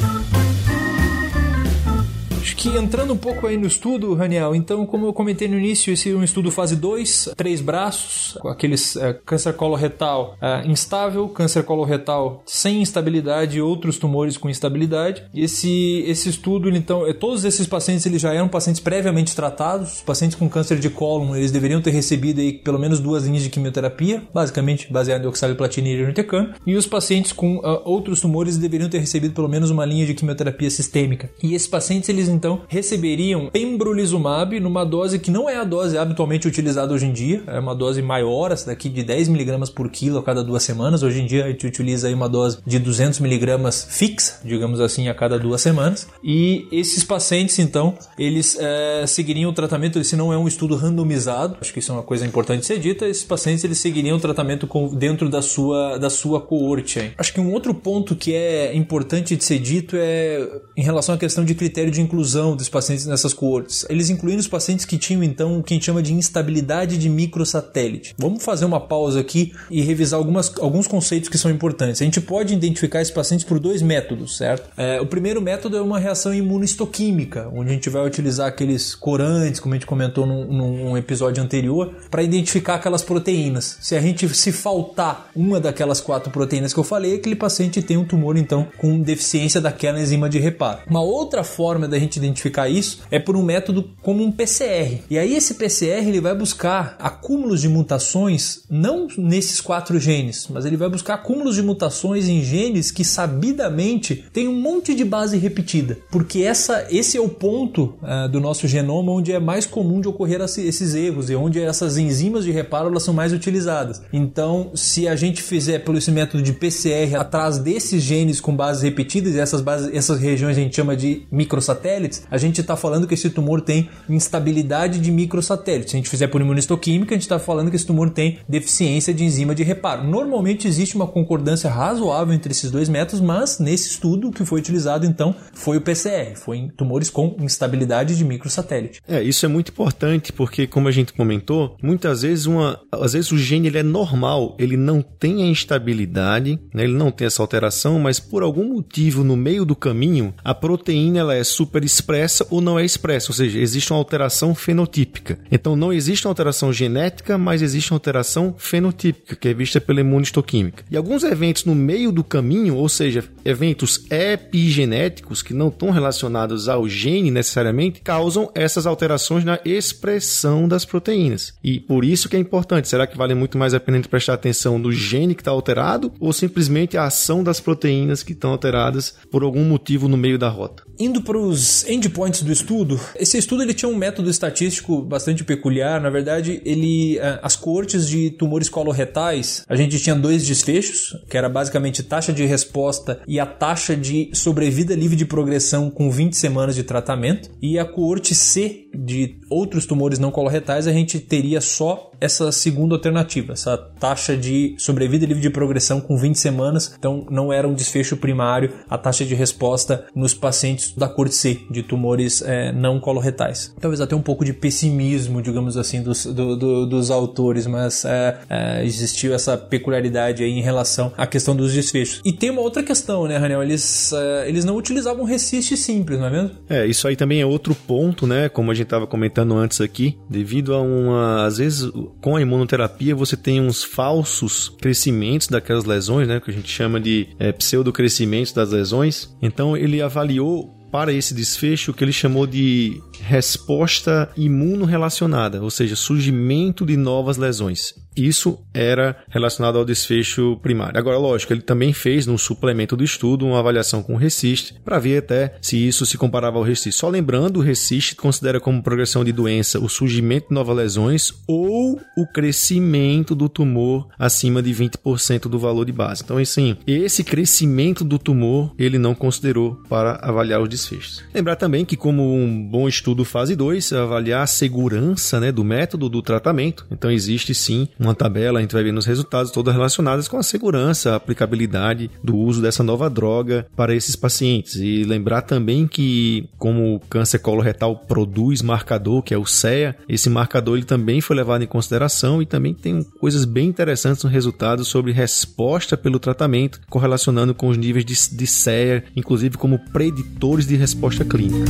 Que 2.64 2.78
entrando 2.78 3.12
um 3.12 3.16
pouco 3.18 3.46
aí 3.46 3.58
no 3.58 3.66
estudo, 3.66 4.14
Raniel, 4.14 4.54
então, 4.54 4.86
como 4.86 5.04
eu 5.04 5.12
comentei 5.12 5.46
no 5.46 5.58
início, 5.58 5.92
esse 5.92 6.10
é 6.10 6.14
um 6.14 6.24
estudo 6.24 6.50
fase 6.50 6.74
2, 6.74 7.34
três 7.36 7.60
braços, 7.60 8.38
com 8.40 8.48
aqueles 8.48 8.96
é, 8.96 9.12
câncer 9.12 9.52
coloretal 9.52 10.34
é, 10.40 10.66
instável, 10.66 11.28
câncer 11.28 11.62
coloretal 11.64 12.42
sem 12.46 12.80
instabilidade 12.80 13.58
e 13.58 13.60
outros 13.60 13.98
tumores 13.98 14.38
com 14.38 14.48
instabilidade. 14.48 15.24
Esse, 15.34 16.04
esse 16.06 16.30
estudo, 16.30 16.70
então, 16.70 17.06
é, 17.06 17.12
todos 17.12 17.44
esses 17.44 17.66
pacientes 17.66 18.06
eles 18.06 18.22
já 18.22 18.32
eram 18.32 18.48
pacientes 18.48 18.80
previamente 18.80 19.36
tratados, 19.36 19.96
os 19.96 20.00
pacientes 20.00 20.34
com 20.34 20.48
câncer 20.48 20.78
de 20.78 20.88
cólon, 20.88 21.36
eles 21.36 21.52
deveriam 21.52 21.82
ter 21.82 21.90
recebido 21.90 22.40
aí 22.40 22.54
pelo 22.54 22.78
menos 22.78 22.98
duas 22.98 23.26
linhas 23.26 23.42
de 23.42 23.50
quimioterapia, 23.50 24.22
basicamente 24.32 24.90
baseado 24.90 25.24
em 25.24 25.28
oxaliplatina 25.28 25.88
e 25.88 25.92
irinotecan, 25.92 26.54
e 26.66 26.76
os 26.76 26.86
pacientes 26.86 27.30
com 27.30 27.58
uh, 27.58 27.82
outros 27.84 28.22
tumores 28.22 28.56
deveriam 28.56 28.88
ter 28.88 29.00
recebido 29.00 29.34
pelo 29.34 29.50
menos 29.50 29.68
uma 29.68 29.84
linha 29.84 30.06
de 30.06 30.14
quimioterapia 30.14 30.70
sistêmica. 30.70 31.28
E 31.42 31.54
esses 31.54 31.68
pacientes, 31.68 32.08
eles 32.08 32.26
então 32.26 32.53
receberiam 32.68 33.48
pembrolizumab 33.50 34.58
numa 34.60 34.84
dose 34.84 35.18
que 35.18 35.30
não 35.30 35.48
é 35.48 35.56
a 35.56 35.64
dose 35.64 35.96
habitualmente 35.96 36.46
utilizada 36.46 36.92
hoje 36.92 37.06
em 37.06 37.12
dia, 37.12 37.42
é 37.46 37.58
uma 37.58 37.74
dose 37.74 38.02
maior, 38.02 38.52
essa 38.52 38.66
daqui 38.66 38.88
de 38.88 39.02
10 39.02 39.28
mg 39.28 39.70
por 39.72 39.90
quilo 39.90 40.18
a 40.18 40.22
cada 40.22 40.42
duas 40.42 40.62
semanas. 40.62 41.02
Hoje 41.02 41.20
em 41.20 41.26
dia 41.26 41.44
a 41.44 41.48
gente 41.48 41.66
utiliza 41.66 42.08
aí 42.08 42.14
uma 42.14 42.28
dose 42.28 42.58
de 42.66 42.78
200 42.78 43.20
mg 43.20 43.72
fixa, 43.88 44.40
digamos 44.44 44.80
assim, 44.80 45.08
a 45.08 45.14
cada 45.14 45.38
duas 45.38 45.60
semanas. 45.60 46.08
E 46.22 46.66
esses 46.70 47.04
pacientes, 47.04 47.58
então, 47.58 47.94
eles 48.18 48.56
é, 48.60 49.06
seguiriam 49.06 49.50
o 49.50 49.54
tratamento, 49.54 49.98
esse 49.98 50.16
não 50.16 50.32
é 50.32 50.38
um 50.38 50.48
estudo 50.48 50.76
randomizado, 50.76 51.56
acho 51.60 51.72
que 51.72 51.78
isso 51.78 51.92
é 51.92 51.94
uma 51.94 52.02
coisa 52.02 52.26
importante 52.26 52.66
ser 52.66 52.78
dita, 52.78 53.06
esses 53.06 53.24
pacientes 53.24 53.64
eles 53.64 53.78
seguiriam 53.78 54.16
o 54.16 54.20
tratamento 54.20 54.66
com, 54.66 54.88
dentro 54.88 55.28
da 55.28 55.42
sua, 55.42 55.98
da 55.98 56.10
sua 56.10 56.40
coorte. 56.40 57.12
Acho 57.16 57.32
que 57.32 57.40
um 57.40 57.52
outro 57.52 57.74
ponto 57.74 58.16
que 58.16 58.34
é 58.34 58.74
importante 58.74 59.36
de 59.36 59.44
ser 59.44 59.58
dito 59.58 59.96
é 59.98 60.48
em 60.76 60.82
relação 60.82 61.14
à 61.14 61.18
questão 61.18 61.44
de 61.44 61.54
critério 61.54 61.90
de 61.90 62.00
inclusão 62.00 62.43
dos 62.52 62.68
pacientes 62.68 63.06
nessas 63.06 63.32
coortes. 63.32 63.86
Eles 63.88 64.10
incluíram 64.10 64.40
os 64.40 64.48
pacientes 64.48 64.84
que 64.84 64.98
tinham 64.98 65.22
então 65.22 65.58
o 65.58 65.62
que 65.62 65.72
a 65.72 65.76
gente 65.76 65.86
chama 65.86 66.02
de 66.02 66.12
instabilidade 66.12 66.98
de 66.98 67.08
microsatélite. 67.08 68.14
Vamos 68.18 68.42
fazer 68.42 68.64
uma 68.64 68.80
pausa 68.80 69.20
aqui 69.20 69.52
e 69.70 69.80
revisar 69.80 70.18
algumas, 70.18 70.52
alguns 70.58 70.88
conceitos 70.88 71.28
que 71.28 71.38
são 71.38 71.48
importantes. 71.48 72.02
A 72.02 72.04
gente 72.04 72.20
pode 72.20 72.52
identificar 72.52 73.00
esses 73.00 73.14
pacientes 73.14 73.46
por 73.46 73.60
dois 73.60 73.80
métodos, 73.80 74.36
certo? 74.36 74.68
É, 74.76 75.00
o 75.00 75.06
primeiro 75.06 75.40
método 75.40 75.76
é 75.76 75.80
uma 75.80 75.98
reação 75.98 76.34
imunohistoquímica, 76.34 77.48
onde 77.54 77.70
a 77.70 77.72
gente 77.72 77.88
vai 77.88 78.04
utilizar 78.04 78.48
aqueles 78.48 78.94
corantes, 78.94 79.60
como 79.60 79.74
a 79.74 79.76
gente 79.76 79.86
comentou 79.86 80.26
num, 80.26 80.44
num 80.44 80.96
episódio 80.96 81.40
anterior, 81.40 81.94
para 82.10 82.22
identificar 82.22 82.74
aquelas 82.74 83.02
proteínas. 83.02 83.78
Se 83.80 83.94
a 83.94 84.00
gente 84.00 84.28
se 84.34 84.50
faltar 84.50 85.30
uma 85.36 85.60
daquelas 85.60 86.00
quatro 86.00 86.32
proteínas 86.32 86.72
que 86.74 86.80
eu 86.80 86.84
falei, 86.84 87.14
aquele 87.14 87.36
paciente 87.36 87.80
tem 87.80 87.96
um 87.96 88.04
tumor 88.04 88.36
então 88.36 88.66
com 88.78 89.00
deficiência 89.00 89.60
daquela 89.60 90.00
enzima 90.00 90.28
de 90.28 90.40
reparo. 90.40 90.80
Uma 90.88 91.00
outra 91.00 91.44
forma 91.44 91.86
da 91.86 91.98
gente 91.98 92.18
gente 92.24 92.33
identificar 92.34 92.68
isso 92.68 92.98
é 93.10 93.18
por 93.18 93.36
um 93.36 93.42
método 93.42 93.90
como 94.02 94.22
um 94.22 94.32
PCR. 94.32 95.02
E 95.08 95.16
aí 95.16 95.34
esse 95.34 95.54
PCR 95.54 96.06
ele 96.06 96.20
vai 96.20 96.34
buscar 96.34 96.96
acúmulos 96.98 97.60
de 97.60 97.68
mutações 97.68 98.64
não 98.68 99.06
nesses 99.16 99.60
quatro 99.60 99.98
genes, 100.00 100.48
mas 100.50 100.66
ele 100.66 100.76
vai 100.76 100.88
buscar 100.88 101.14
acúmulos 101.14 101.54
de 101.54 101.62
mutações 101.62 102.28
em 102.28 102.42
genes 102.42 102.90
que 102.90 103.04
sabidamente 103.04 104.24
tem 104.32 104.48
um 104.48 104.60
monte 104.60 104.94
de 104.94 105.04
base 105.04 105.38
repetida, 105.38 105.98
porque 106.10 106.42
essa 106.42 106.86
esse 106.90 107.16
é 107.16 107.20
o 107.20 107.28
ponto 107.28 107.94
uh, 108.02 108.28
do 108.28 108.40
nosso 108.40 108.66
genoma 108.66 109.12
onde 109.12 109.32
é 109.32 109.38
mais 109.38 109.64
comum 109.64 110.00
de 110.00 110.08
ocorrer 110.08 110.40
esses 110.40 110.94
erros 110.94 111.30
e 111.30 111.34
onde 111.34 111.60
essas 111.60 111.96
enzimas 111.96 112.44
de 112.44 112.50
reparo 112.50 112.88
elas 112.88 113.04
são 113.04 113.14
mais 113.14 113.32
utilizadas. 113.32 114.02
Então, 114.12 114.72
se 114.74 115.06
a 115.06 115.14
gente 115.14 115.42
fizer 115.42 115.78
pelo 115.80 115.98
esse 115.98 116.10
método 116.10 116.42
de 116.42 116.52
PCR 116.52 117.14
atrás 117.16 117.58
desses 117.58 118.02
genes 118.02 118.40
com 118.40 118.54
bases 118.54 118.82
repetidas, 118.82 119.36
essas 119.36 119.60
bases, 119.60 119.94
essas 119.94 120.18
regiões 120.18 120.56
a 120.56 120.60
gente 120.60 120.74
chama 120.74 120.96
de 120.96 121.26
microsatélites 121.30 122.13
microsatélites, 122.14 122.26
a 122.30 122.38
gente 122.38 122.60
está 122.60 122.76
falando 122.76 123.06
que 123.06 123.14
esse 123.14 123.30
tumor 123.30 123.60
tem 123.60 123.88
instabilidade 124.08 125.00
de 125.00 125.10
microsatélites. 125.10 125.90
Se 125.90 125.96
a 125.96 125.98
gente 125.98 126.08
fizer 126.08 126.28
por 126.28 126.40
imunistoquímica, 126.40 127.14
a 127.14 127.16
gente 127.16 127.22
está 127.22 127.38
falando 127.38 127.70
que 127.70 127.76
esse 127.76 127.86
tumor 127.86 128.10
tem 128.10 128.38
deficiência 128.48 129.12
de 129.12 129.24
enzima 129.24 129.54
de 129.54 129.62
reparo. 129.62 130.04
Normalmente 130.04 130.68
existe 130.68 130.96
uma 130.96 131.06
concordância 131.06 131.70
razoável 131.70 132.34
entre 132.34 132.52
esses 132.52 132.70
dois 132.70 132.88
métodos, 132.88 133.20
mas 133.20 133.58
nesse 133.58 133.90
estudo 133.90 134.30
que 134.30 134.44
foi 134.44 134.60
utilizado 134.60 135.06
então 135.06 135.34
foi 135.52 135.76
o 135.76 135.80
PCR, 135.80 136.36
foi 136.36 136.58
em 136.58 136.68
tumores 136.68 137.10
com 137.10 137.36
instabilidade 137.40 138.16
de 138.16 138.24
microsatélite. 138.24 139.00
É, 139.06 139.22
isso 139.22 139.44
é 139.44 139.48
muito 139.48 139.70
importante 139.70 140.32
porque, 140.32 140.66
como 140.66 140.88
a 140.88 140.92
gente 140.92 141.12
comentou, 141.12 141.76
muitas 141.82 142.22
vezes 142.22 142.46
uma, 142.46 142.80
às 142.92 143.12
vezes 143.12 143.32
o 143.32 143.38
gene 143.38 143.68
ele 143.68 143.78
é 143.78 143.82
normal, 143.82 144.56
ele 144.58 144.76
não 144.76 145.02
tem 145.02 145.42
a 145.42 145.46
instabilidade, 145.46 146.58
né, 146.72 146.84
ele 146.84 146.94
não 146.94 147.10
tem 147.10 147.26
essa 147.26 147.42
alteração, 147.42 147.98
mas 147.98 148.18
por 148.18 148.42
algum 148.42 148.74
motivo 148.74 149.24
no 149.24 149.36
meio 149.36 149.64
do 149.64 149.76
caminho 149.76 150.34
a 150.42 150.54
proteína 150.54 151.20
ela 151.20 151.34
é 151.34 151.44
super 151.44 151.84
expressa 152.04 152.46
ou 152.50 152.60
não 152.60 152.78
é 152.78 152.84
expressa, 152.84 153.30
ou 153.30 153.34
seja, 153.34 153.58
existe 153.58 153.92
uma 153.92 153.98
alteração 153.98 154.54
fenotípica. 154.54 155.38
Então 155.50 155.74
não 155.74 155.92
existe 155.92 156.26
uma 156.26 156.30
alteração 156.30 156.72
genética, 156.72 157.38
mas 157.38 157.62
existe 157.62 157.92
uma 157.92 157.96
alteração 157.96 158.54
fenotípica 158.58 159.34
que 159.34 159.48
é 159.48 159.54
vista 159.54 159.80
pela 159.80 160.00
imunistoquímica. 160.00 160.84
E 160.90 160.96
alguns 160.96 161.24
eventos 161.24 161.64
no 161.64 161.74
meio 161.74 162.12
do 162.12 162.22
caminho, 162.22 162.76
ou 162.76 162.88
seja, 162.88 163.24
eventos 163.44 164.04
epigenéticos 164.10 165.42
que 165.42 165.54
não 165.54 165.68
estão 165.68 165.90
relacionados 165.90 166.68
ao 166.68 166.86
gene 166.86 167.30
necessariamente, 167.30 168.02
causam 168.02 168.50
essas 168.54 168.86
alterações 168.86 169.44
na 169.44 169.58
expressão 169.64 170.68
das 170.68 170.84
proteínas. 170.84 171.54
E 171.64 171.80
por 171.80 172.04
isso 172.04 172.28
que 172.28 172.36
é 172.36 172.38
importante. 172.38 172.88
Será 172.88 173.06
que 173.06 173.16
vale 173.16 173.34
muito 173.34 173.56
mais 173.56 173.72
a 173.72 173.80
pena 173.80 173.96
a 173.96 174.00
gente 174.00 174.10
prestar 174.10 174.34
atenção 174.34 174.78
no 174.78 174.92
gene 174.92 175.34
que 175.34 175.40
está 175.40 175.50
alterado 175.50 176.12
ou 176.20 176.32
simplesmente 176.32 176.96
a 176.96 177.04
ação 177.04 177.42
das 177.42 177.60
proteínas 177.60 178.22
que 178.22 178.32
estão 178.32 178.50
alteradas 178.50 179.14
por 179.30 179.42
algum 179.42 179.64
motivo 179.64 180.08
no 180.08 180.16
meio 180.16 180.38
da 180.38 180.48
rota? 180.48 180.82
Indo 180.98 181.22
para 181.22 181.38
os 181.38 181.84
endpoints 181.94 182.42
do 182.42 182.52
estudo, 182.52 183.00
esse 183.16 183.38
estudo 183.38 183.62
ele 183.62 183.74
tinha 183.74 183.88
um 183.88 183.94
método 183.94 184.28
estatístico 184.28 185.02
bastante 185.02 185.44
peculiar. 185.44 186.00
Na 186.00 186.10
verdade, 186.10 186.60
ele 186.64 187.18
eh, 187.18 187.38
as 187.42 187.56
cortes 187.56 188.08
de 188.08 188.30
tumores 188.30 188.68
coloretais, 188.68 189.64
a 189.68 189.76
gente 189.76 189.98
tinha 190.00 190.14
dois 190.14 190.46
desfechos, 190.46 191.16
que 191.28 191.36
era 191.36 191.48
basicamente 191.48 192.02
taxa 192.02 192.32
de 192.32 192.44
resposta 192.44 193.20
e 193.26 193.38
a 193.38 193.46
taxa 193.46 193.96
de 193.96 194.30
sobrevida 194.32 194.94
livre 194.94 195.16
de 195.16 195.24
progressão 195.24 195.90
com 195.90 196.10
20 196.10 196.36
semanas 196.36 196.74
de 196.74 196.82
tratamento. 196.82 197.50
E 197.60 197.78
a 197.78 197.84
coorte 197.84 198.34
C 198.34 198.88
de 198.94 199.36
outros 199.50 199.86
tumores 199.86 200.18
não 200.18 200.30
coloretais, 200.30 200.86
a 200.86 200.92
gente 200.92 201.18
teria 201.18 201.60
só 201.60 202.10
essa 202.24 202.50
segunda 202.50 202.94
alternativa, 202.94 203.52
essa 203.52 203.76
taxa 203.76 204.36
de 204.36 204.74
sobrevida 204.78 205.26
livre 205.26 205.42
de 205.42 205.50
progressão 205.50 206.00
com 206.00 206.16
20 206.16 206.36
semanas. 206.36 206.94
Então, 206.98 207.26
não 207.30 207.52
era 207.52 207.68
um 207.68 207.74
desfecho 207.74 208.16
primário 208.16 208.72
a 208.88 208.96
taxa 208.96 209.24
de 209.24 209.34
resposta 209.34 210.06
nos 210.14 210.32
pacientes 210.32 210.92
da 210.96 211.06
corte 211.08 211.34
C, 211.34 211.60
de 211.70 211.82
tumores 211.82 212.42
é, 212.42 212.72
não 212.72 212.98
coloretais. 212.98 213.74
Talvez 213.80 214.00
até 214.00 214.16
um 214.16 214.22
pouco 214.22 214.44
de 214.44 214.52
pessimismo, 214.52 215.42
digamos 215.42 215.76
assim, 215.76 216.02
dos, 216.02 216.24
do, 216.24 216.56
do, 216.56 216.86
dos 216.86 217.10
autores, 217.10 217.66
mas 217.66 218.04
é, 218.04 218.38
é, 218.48 218.84
existiu 218.84 219.34
essa 219.34 219.56
peculiaridade 219.56 220.42
aí 220.42 220.50
em 220.50 220.62
relação 220.62 221.12
à 221.16 221.26
questão 221.26 221.54
dos 221.54 221.72
desfechos. 221.72 222.22
E 222.24 222.32
tem 222.32 222.50
uma 222.50 222.62
outra 222.62 222.82
questão, 222.82 223.26
né, 223.26 223.36
Raniel? 223.36 223.62
Eles, 223.62 224.12
eles 224.46 224.64
não 224.64 224.76
utilizavam 224.76 225.24
resist 225.24 225.76
simples, 225.76 226.18
não 226.18 226.26
é 226.26 226.30
mesmo? 226.30 226.50
É, 226.68 226.86
isso 226.86 227.06
aí 227.06 227.16
também 227.16 227.40
é 227.40 227.46
outro 227.46 227.74
ponto, 227.74 228.26
né? 228.26 228.48
Como 228.48 228.70
a 228.70 228.74
gente 228.74 228.84
estava 228.84 229.06
comentando 229.06 229.54
antes 229.54 229.80
aqui, 229.80 230.16
devido 230.28 230.74
a 230.74 230.80
uma. 230.80 231.46
Às 231.46 231.58
vezes, 231.58 231.90
com 232.20 232.36
a 232.36 232.42
imunoterapia, 232.42 233.14
você 233.14 233.36
tem 233.36 233.60
uns 233.60 233.84
falsos 233.84 234.68
crescimentos 234.80 235.48
daquelas 235.48 235.84
lesões, 235.84 236.26
né? 236.26 236.40
Que 236.40 236.50
a 236.50 236.54
gente 236.54 236.68
chama 236.68 237.00
de 237.00 237.28
é, 237.38 237.52
pseudocrescimento 237.52 238.54
das 238.54 238.70
lesões. 238.70 239.34
Então, 239.42 239.76
ele 239.76 240.00
avaliou 240.00 240.74
para 240.94 241.12
esse 241.12 241.34
desfecho 241.34 241.92
que 241.92 242.04
ele 242.04 242.12
chamou 242.12 242.46
de 242.46 243.02
resposta 243.20 244.30
imunorrelacionada, 244.36 245.60
ou 245.60 245.68
seja, 245.68 245.96
surgimento 245.96 246.86
de 246.86 246.96
novas 246.96 247.36
lesões. 247.36 247.94
Isso 248.16 248.58
era 248.72 249.16
relacionado 249.28 249.78
ao 249.78 249.84
desfecho 249.84 250.56
primário. 250.62 250.98
Agora, 250.98 251.18
lógico, 251.18 251.52
ele 251.52 251.62
também 251.62 251.92
fez 251.92 252.26
no 252.26 252.38
suplemento 252.38 252.96
do 252.96 253.04
estudo 253.04 253.46
uma 253.46 253.58
avaliação 253.58 254.02
com 254.02 254.14
o 254.14 254.18
RECIST 254.18 254.74
para 254.84 254.98
ver 254.98 255.18
até 255.18 255.56
se 255.60 255.76
isso 255.76 256.06
se 256.06 256.18
comparava 256.18 256.58
ao 256.58 256.64
RECIST. 256.64 256.92
Só 256.92 257.08
lembrando, 257.08 257.58
o 257.58 257.62
RECIST 257.62 258.14
considera 258.16 258.60
como 258.60 258.82
progressão 258.82 259.24
de 259.24 259.32
doença 259.32 259.78
o 259.78 259.88
surgimento 259.88 260.48
de 260.48 260.54
novas 260.54 260.76
lesões 260.76 261.32
ou 261.46 262.00
o 262.16 262.26
crescimento 262.26 263.34
do 263.34 263.48
tumor 263.48 264.08
acima 264.18 264.62
de 264.62 264.70
20% 264.72 265.48
do 265.48 265.58
valor 265.58 265.84
de 265.84 265.92
base. 265.92 266.22
Então, 266.24 266.38
assim, 266.38 266.76
esse 266.86 267.24
crescimento 267.24 268.04
do 268.04 268.18
tumor 268.18 268.72
ele 268.78 268.98
não 268.98 269.14
considerou 269.14 269.76
para 269.88 270.18
avaliar 270.22 270.60
os 270.60 270.68
desfechos. 270.68 271.22
Lembrar 271.34 271.56
também 271.56 271.84
que, 271.84 271.96
como 271.96 272.34
um 272.34 272.62
bom 272.68 272.88
estudo 272.88 273.24
fase 273.24 273.56
2, 273.56 273.92
avaliar 273.92 274.42
a 274.42 274.46
segurança 274.46 275.40
né, 275.40 275.52
do 275.52 275.64
método 275.64 276.08
do 276.08 276.22
tratamento. 276.22 276.86
Então, 276.90 277.10
existe 277.10 277.54
sim 277.54 277.88
uma 278.04 278.14
tabela, 278.14 278.58
a 278.58 278.62
gente 278.62 278.72
vai 278.72 278.82
ver 278.82 278.92
nos 278.92 279.06
resultados 279.06 279.50
todas 279.50 279.74
relacionadas 279.74 280.28
com 280.28 280.36
a 280.36 280.42
segurança, 280.42 281.12
a 281.12 281.16
aplicabilidade 281.16 282.10
do 282.22 282.36
uso 282.36 282.62
dessa 282.62 282.82
nova 282.82 283.08
droga 283.10 283.66
para 283.76 283.94
esses 283.94 284.16
pacientes. 284.16 284.76
E 284.76 285.04
lembrar 285.04 285.42
também 285.42 285.86
que, 285.86 286.48
como 286.58 286.96
o 286.96 287.00
câncer 287.00 287.38
coloretal 287.38 287.96
produz 287.96 288.62
marcador, 288.62 289.22
que 289.22 289.34
é 289.34 289.38
o 289.38 289.46
CEA, 289.46 289.96
esse 290.08 290.28
marcador 290.28 290.76
ele 290.76 290.86
também 290.86 291.20
foi 291.20 291.36
levado 291.36 291.62
em 291.62 291.66
consideração 291.66 292.40
e 292.40 292.46
também 292.46 292.74
tem 292.74 293.02
coisas 293.20 293.44
bem 293.44 293.68
interessantes 293.68 294.22
no 294.24 294.30
resultado 294.30 294.84
sobre 294.84 295.12
resposta 295.12 295.96
pelo 295.96 296.18
tratamento, 296.18 296.80
correlacionando 296.88 297.54
com 297.54 297.68
os 297.68 297.76
níveis 297.76 298.04
de, 298.04 298.36
de 298.36 298.46
CEA, 298.46 299.04
inclusive 299.16 299.56
como 299.56 299.78
preditores 299.92 300.66
de 300.66 300.76
resposta 300.76 301.24
clínica. 301.24 301.64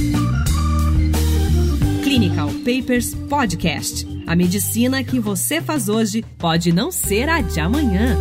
Clinical 2.14 2.48
Papers 2.64 3.12
Podcast. 3.28 4.06
A 4.24 4.36
medicina 4.36 5.02
que 5.02 5.18
você 5.18 5.60
faz 5.60 5.88
hoje 5.88 6.24
pode 6.38 6.70
não 6.70 6.92
ser 6.92 7.28
a 7.28 7.40
de 7.40 7.58
amanhã. 7.58 8.16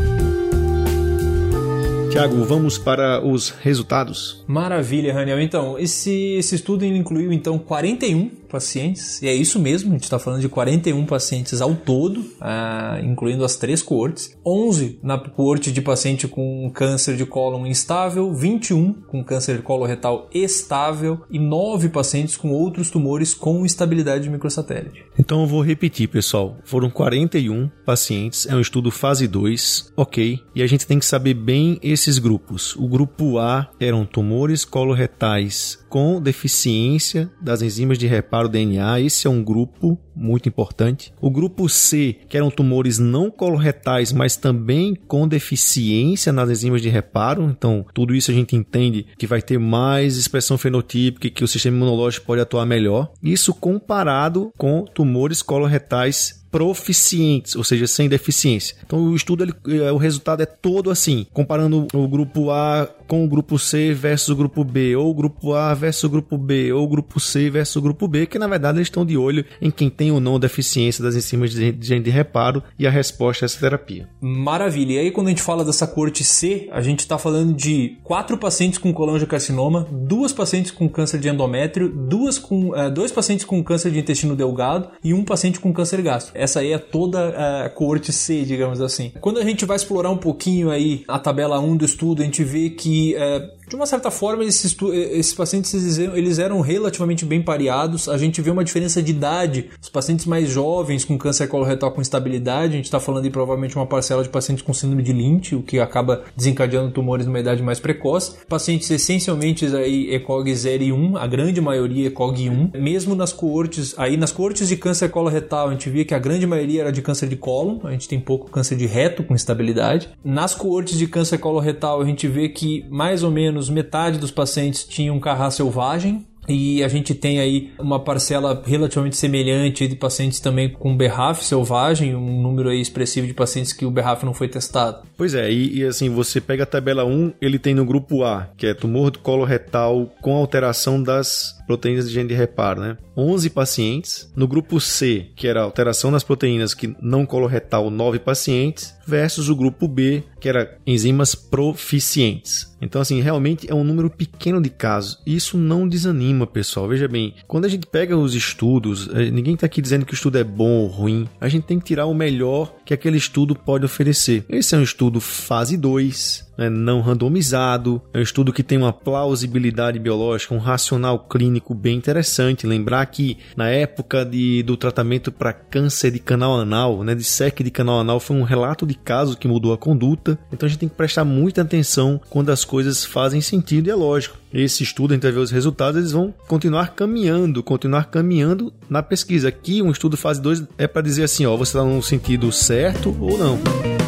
Tiago, 2.09 2.43
vamos 2.43 2.79
para 2.79 3.23
os 3.23 3.51
resultados. 3.51 4.43
Maravilha, 4.47 5.13
Raniel. 5.13 5.39
Então, 5.39 5.77
esse, 5.77 6.12
esse 6.39 6.55
estudo 6.55 6.83
incluiu 6.83 7.31
então 7.31 7.59
41 7.59 8.31
pacientes, 8.53 9.19
e 9.19 9.27
é 9.27 9.33
isso 9.33 9.60
mesmo, 9.60 9.89
a 9.89 9.93
gente 9.93 10.03
está 10.03 10.19
falando 10.19 10.39
de 10.39 10.48
41 10.48 11.07
pacientes 11.07 11.60
ao 11.60 11.74
todo, 11.74 12.24
ah, 12.39 13.00
incluindo 13.03 13.43
as 13.43 13.55
três 13.55 13.81
coortes, 13.81 14.38
11 14.45 15.00
na 15.01 15.17
coorte 15.17 15.72
de 15.72 15.81
paciente 15.81 16.27
com 16.27 16.69
câncer 16.72 17.17
de 17.17 17.25
cólon 17.25 17.65
instável, 17.65 18.31
21 18.31 18.93
com 18.93 19.24
câncer 19.24 19.57
de 19.57 19.63
colo 19.63 19.86
retal 19.86 20.29
estável 20.31 21.22
e 21.31 21.39
9 21.39 21.89
pacientes 21.89 22.38
com 22.38 22.51
outros 22.51 22.91
tumores 22.91 23.33
com 23.33 23.65
instabilidade 23.65 24.25
de 24.25 24.29
microsatélite. 24.29 25.03
Então 25.17 25.41
eu 25.41 25.48
vou 25.48 25.63
repetir, 25.63 26.07
pessoal, 26.07 26.55
foram 26.63 26.91
41 26.91 27.72
pacientes, 27.83 28.45
é 28.45 28.55
um 28.55 28.62
estudo 28.62 28.91
fase 28.91 29.27
2, 29.27 29.93
ok, 29.98 30.39
e 30.53 30.62
a 30.62 30.67
gente 30.67 30.86
tem 30.86 31.00
que 31.00 31.05
saber 31.07 31.33
bem 31.33 31.79
esses 31.81 32.19
grupos. 32.19 32.75
O 32.75 32.88
grupo 32.88 33.39
A 33.39 33.67
eram 33.79 34.05
tumores 34.05 34.63
coloretais 34.63 35.83
com 35.93 36.19
deficiência 36.19 37.29
das 37.39 37.62
enzimas 37.62 38.00
de 38.00 38.07
reparo 38.07 38.50
DNA. 38.50 39.01
Esse 39.01 39.27
é 39.27 39.29
um 39.29 39.43
grupo 39.43 39.95
muito 40.15 40.50
importante. 40.50 41.13
O 41.21 41.29
grupo 41.29 41.69
C, 41.69 42.17
que 42.27 42.35
eram 42.35 42.50
tumores 42.50 42.97
não 42.97 43.29
coloretais, 43.29 44.12
mas 44.12 44.35
também 44.35 44.95
com 44.95 45.27
deficiência 45.27 46.33
nas 46.33 46.50
enzimas 46.50 46.81
de 46.81 46.89
reparo. 46.89 47.43
Então, 47.43 47.85
tudo 47.93 48.15
isso 48.15 48.31
a 48.31 48.33
gente 48.33 48.55
entende 48.55 49.05
que 49.19 49.27
vai 49.27 49.39
ter 49.39 49.59
mais 49.59 50.17
expressão 50.17 50.57
fenotípica 50.57 51.27
e 51.27 51.29
que 51.29 51.43
o 51.43 51.47
sistema 51.47 51.77
imunológico 51.77 52.25
pode 52.25 52.41
atuar 52.41 52.65
melhor. 52.65 53.12
Isso 53.21 53.53
comparado 53.53 54.51
com 54.57 54.85
tumores 54.85 55.43
coloretais 55.43 56.42
proficientes, 56.53 57.55
ou 57.55 57.63
seja, 57.63 57.88
sem 57.88 58.07
deficiência. 58.07 58.75
Então 58.86 59.00
o 59.00 59.15
estudo, 59.15 59.43
ele, 59.43 59.81
é, 59.81 59.91
o 59.91 59.98
resultado 59.98 60.43
é 60.43 60.45
todo 60.45 60.91
assim, 60.91 61.25
comparando 61.33 61.88
o 61.91 62.07
grupo 62.07 62.51
A 62.51 62.88
com 63.07 63.25
o 63.25 63.27
grupo 63.27 63.57
C 63.57 63.91
versus 63.91 64.29
o 64.29 64.36
grupo 64.36 64.63
B, 64.63 64.95
ou 64.95 65.10
o 65.10 65.13
grupo 65.15 65.55
A 65.55 65.74
versus 65.74 66.03
o 66.03 66.10
grupo 66.10 66.38
B, 66.38 66.72
ou 66.72 66.83
o 66.83 66.88
grupo 66.88 67.19
C 67.19 67.50
versus 67.50 67.75
o 67.75 67.81
grupo 67.81 68.07
B, 68.07 68.27
que 68.27 68.38
na 68.38 68.48
verdade 68.48 68.77
eles 68.77 68.88
estão 68.88 69.03
de 69.03 69.17
olho 69.17 69.43
em 69.60 69.72
quem 69.72 69.89
tem 69.89 70.12
ou 70.12 70.19
não 70.19 70.39
deficiência 70.39 71.03
das 71.03 71.15
enzimas 71.15 71.50
de, 71.51 71.72
de, 71.72 72.00
de 72.00 72.10
reparo 72.12 72.62
e 72.77 72.86
a 72.86 72.91
resposta 72.91 73.45
a 73.45 73.48
essa 73.48 73.60
terapia. 73.60 74.07
Maravilha. 74.22 74.93
E 74.93 75.00
aí 75.00 75.12
quando 75.12 75.27
a 75.27 75.29
gente 75.31 75.41
fala 75.41 75.65
dessa 75.65 75.88
corte 75.88 76.24
C, 76.24 76.69
a 76.72 76.81
gente 76.81 77.00
está 77.00 77.17
falando 77.17 77.55
de 77.55 77.98
quatro 78.03 78.38
pacientes 78.38 78.77
com 78.77 78.93
colangiocarcinoma, 78.93 79.88
duas 79.91 80.31
pacientes 80.31 80.69
com 80.69 80.88
câncer 80.88 81.19
de 81.19 81.29
endométrio, 81.29 81.89
duas 81.89 82.38
com, 82.38 82.69
uh, 82.69 82.91
dois 82.91 83.12
pacientes 83.12 83.43
com 83.43 83.63
câncer 83.63 83.89
de 83.89 83.98
intestino 83.98 84.36
delgado 84.36 84.89
e 85.03 85.15
um 85.15 85.24
paciente 85.24 85.60
com 85.60 85.74
câncer 85.74 86.00
gástrico. 86.03 86.38
Essa 86.43 86.59
aí 86.59 86.73
é 86.73 86.77
toda 86.77 87.65
a 87.65 87.69
coorte 87.69 88.12
C, 88.12 88.43
digamos 88.43 88.81
assim. 88.81 89.13
Quando 89.21 89.39
a 89.39 89.43
gente 89.43 89.63
vai 89.63 89.77
explorar 89.77 90.09
um 90.09 90.17
pouquinho 90.17 90.69
aí 90.69 91.05
a 91.07 91.17
tabela 91.17 91.57
1 91.57 91.77
do 91.77 91.85
estudo, 91.85 92.21
a 92.21 92.25
gente 92.25 92.43
vê 92.43 92.69
que 92.69 93.15
é, 93.15 93.50
de 93.67 93.75
uma 93.75 93.85
certa 93.85 94.12
forma, 94.12 94.43
esses, 94.43 94.75
esses 95.12 95.33
pacientes 95.33 95.97
eles 95.97 96.38
eram 96.39 96.62
relativamente 96.62 97.25
bem 97.25 97.41
pareados. 97.41 98.09
A 98.09 98.17
gente 98.17 98.41
vê 98.41 98.51
uma 98.51 98.63
diferença 98.63 99.01
de 99.01 99.12
idade. 99.12 99.69
Os 99.81 99.89
pacientes 99.89 100.25
mais 100.25 100.50
jovens 100.50 101.05
com 101.05 101.17
câncer 101.17 101.47
coloretal 101.47 101.91
com 101.91 102.01
estabilidade, 102.01 102.73
a 102.73 102.75
gente 102.75 102.85
está 102.85 103.00
falando 103.00 103.23
de 103.23 103.29
provavelmente 103.29 103.75
uma 103.75 103.85
parcela 103.85 104.21
de 104.21 104.29
pacientes 104.29 104.63
com 104.63 104.73
síndrome 104.73 105.01
de 105.01 105.13
Lynch, 105.13 105.55
o 105.55 105.63
que 105.63 105.79
acaba 105.79 106.23
desencadeando 106.35 106.91
tumores 106.91 107.25
numa 107.25 107.39
idade 107.39 107.63
mais 107.63 107.79
precoce. 107.79 108.35
Pacientes 108.47 108.89
essencialmente 108.91 109.65
aí 109.65 110.13
ECOG 110.13 110.53
0 110.53 110.83
e 110.83 110.91
1, 110.91 111.17
a 111.17 111.25
grande 111.25 111.62
maioria 111.62 112.07
ECOG 112.07 112.50
1. 112.50 112.71
Mesmo 112.75 113.15
nas 113.15 113.31
coortes, 113.31 113.95
aí 113.97 114.17
nas 114.17 114.31
coortes 114.31 114.67
de 114.67 114.75
câncer 114.75 115.09
coloretal, 115.09 115.69
a 115.69 115.71
gente 115.71 115.89
via 115.89 116.05
que 116.05 116.13
a 116.13 116.19
grande 116.19 116.33
maioria 116.48 116.82
era 116.82 116.92
de 116.92 117.02
câncer 117.02 117.28
de 117.28 117.36
cólon, 117.36 117.80
a 117.84 117.92
gente 117.92 118.08
tem 118.08 118.20
pouco 118.20 118.50
câncer 118.50 118.75
de 118.75 118.86
reto 118.86 119.24
com 119.24 119.36
estabilidade. 119.36 120.10
Nas 120.24 120.54
coortes 120.54 120.98
de 120.98 121.08
câncer 121.08 121.38
coloretal, 121.38 122.02
a 122.02 122.06
gente 122.06 122.28
vê 122.28 122.50
que 122.50 122.86
mais 122.90 123.24
ou 123.24 123.32
menos 123.32 123.70
metade 123.70 124.18
dos 124.18 124.32
pacientes 124.32 124.84
tinham 124.84 125.20
carrá 125.20 125.50
selvagem, 125.52 126.25
e 126.47 126.83
a 126.83 126.88
gente 126.88 127.13
tem 127.13 127.39
aí 127.39 127.71
uma 127.79 128.00
parcela 128.00 128.62
relativamente 128.65 129.15
semelhante 129.15 129.88
de 129.88 129.95
pacientes 129.95 130.39
também 130.39 130.69
com 130.69 130.95
BRAF 130.95 131.43
selvagem, 131.43 132.15
um 132.15 132.41
número 132.41 132.69
aí 132.69 132.81
expressivo 132.81 133.27
de 133.27 133.33
pacientes 133.33 133.73
que 133.73 133.85
o 133.85 133.91
BRAF 133.91 134.25
não 134.25 134.33
foi 134.33 134.47
testado. 134.47 135.03
Pois 135.17 135.33
é, 135.33 135.51
e, 135.51 135.79
e, 135.79 135.85
assim, 135.85 136.09
você 136.09 136.41
pega 136.41 136.63
a 136.63 136.67
tabela 136.67 137.05
1, 137.05 137.33
ele 137.41 137.59
tem 137.59 137.73
no 137.73 137.85
grupo 137.85 138.23
A, 138.23 138.50
que 138.57 138.67
é 138.67 138.73
tumor 138.73 139.12
do 139.12 139.19
colo 139.19 139.43
retal 139.43 140.12
com 140.21 140.35
alteração 140.35 141.01
das 141.01 141.55
proteínas 141.65 142.07
de 142.07 142.13
gene 142.13 142.29
de 142.29 142.35
reparo, 142.35 142.81
né? 142.81 142.97
11 143.15 143.50
pacientes. 143.50 144.31
No 144.35 144.47
grupo 144.47 144.79
C, 144.79 145.27
que 145.35 145.47
era 145.47 145.62
alteração 145.62 146.12
nas 146.12 146.23
proteínas 146.23 146.73
que 146.73 146.95
não 147.01 147.25
coloretal, 147.25 147.89
9 147.89 148.19
pacientes, 148.19 148.93
versus 149.05 149.50
o 149.50 149.55
grupo 149.55 149.88
B, 149.88 150.24
que 150.39 150.50
era 150.50 150.77
enzimas 150.86 151.36
proficientes. 151.36 152.74
Então, 152.81 153.01
assim, 153.01 153.22
realmente 153.22 153.69
é 153.69 153.74
um 153.74 153.83
número 153.83 154.10
pequeno 154.10 154.62
de 154.62 154.69
casos. 154.69 155.17
Isso 155.25 155.57
não 155.57 155.88
desanima, 155.88 156.45
pessoal. 156.45 156.88
Veja 156.88 157.07
bem, 157.07 157.33
quando 157.48 157.65
a 157.65 157.69
gente 157.69 157.88
pega 157.88 158.17
os 158.17 158.36
estudos, 158.36 159.10
eh, 159.13 159.31
ninguém 159.31 159.53
está 159.53 159.65
aqui 159.65 159.81
dizendo 159.81 160.05
que 160.05 160.13
o 160.13 160.15
estudo 160.15 160.38
é 160.38 160.43
bom 160.43 160.81
ou 160.81 160.88
ruim. 160.88 161.27
A 161.39 161.48
gente 161.48 161.63
tem 161.63 161.79
que 161.79 161.86
tirar 161.86 162.07
o 162.07 162.13
melhor 162.13 162.75
que 162.86 162.93
aquele 162.93 163.17
estudo 163.17 163.55
pode 163.55 163.86
oferecer. 163.86 164.43
Esse 164.50 164.75
é 164.75 164.77
um 164.77 164.83
estudo 164.83 165.22
fase 165.22 165.77
2, 165.77 166.52
né, 166.57 166.69
não 166.69 167.01
randomizado, 167.01 168.01
é 168.13 168.19
um 168.19 168.22
estudo 168.22 168.53
que 168.53 168.63
tem 168.63 168.77
uma 168.77 168.93
plausibilidade 168.93 170.00
biológica, 170.00 170.53
um 170.53 170.60
racional 170.60 171.19
clínico 171.19 171.74
bem 171.74 171.98
interessante. 171.98 172.67
Lembrar 172.67 173.05
que 173.07 173.38
na 173.55 173.69
época 173.69 174.25
de, 174.25 174.63
do 174.63 174.77
tratamento 174.77 175.31
para 175.31 175.53
câncer 175.53 176.12
de 176.12 176.19
canal 176.19 176.60
anal, 176.60 177.03
né, 177.03 177.15
de 177.15 177.24
SEC 177.24 177.63
de 177.63 177.72
canal 177.72 178.00
anal, 178.00 178.19
foi 178.19 178.36
um 178.36 178.43
relato 178.43 178.86
de 178.86 178.95
caso 178.95 179.38
que 179.38 179.48
mudou 179.48 179.74
a 179.74 179.77
conduta. 179.77 180.38
Então 180.51 180.67
a 180.67 180.69
gente 180.69 180.79
tem 180.79 180.89
que 180.89 180.95
prestar 180.95 181.25
muita 181.25 181.62
atenção 181.62 182.19
quando 182.29 182.51
as 182.51 182.63
coisas 182.63 183.03
fazem 183.03 183.41
sentido 183.41 183.88
e 183.88 183.91
é 183.91 183.95
lógico. 183.95 184.38
Esse 184.53 184.83
estudo, 184.83 185.12
a 185.12 185.13
gente 185.15 185.24
vai 185.24 185.31
ver 185.31 185.39
os 185.39 185.51
resultados, 185.51 185.98
eles 185.98 186.12
vão 186.12 186.33
continuar 186.48 186.93
caminhando, 186.93 187.63
continuar 187.63 188.05
caminhando 188.05 188.72
na 188.88 189.01
pesquisa. 189.01 189.48
Aqui, 189.48 189.81
um 189.81 189.91
estudo 189.91 190.15
fase 190.15 190.39
2 190.41 190.63
é 190.77 190.88
para 190.88 191.01
dizer 191.01 191.24
assim, 191.24 191.45
ó, 191.45 191.57
você 191.57 191.72
está 191.72 191.83
no 191.83 192.03
sentido 192.03 192.51
certo 192.51 193.15
ou 193.19 193.38
não. 193.38 194.02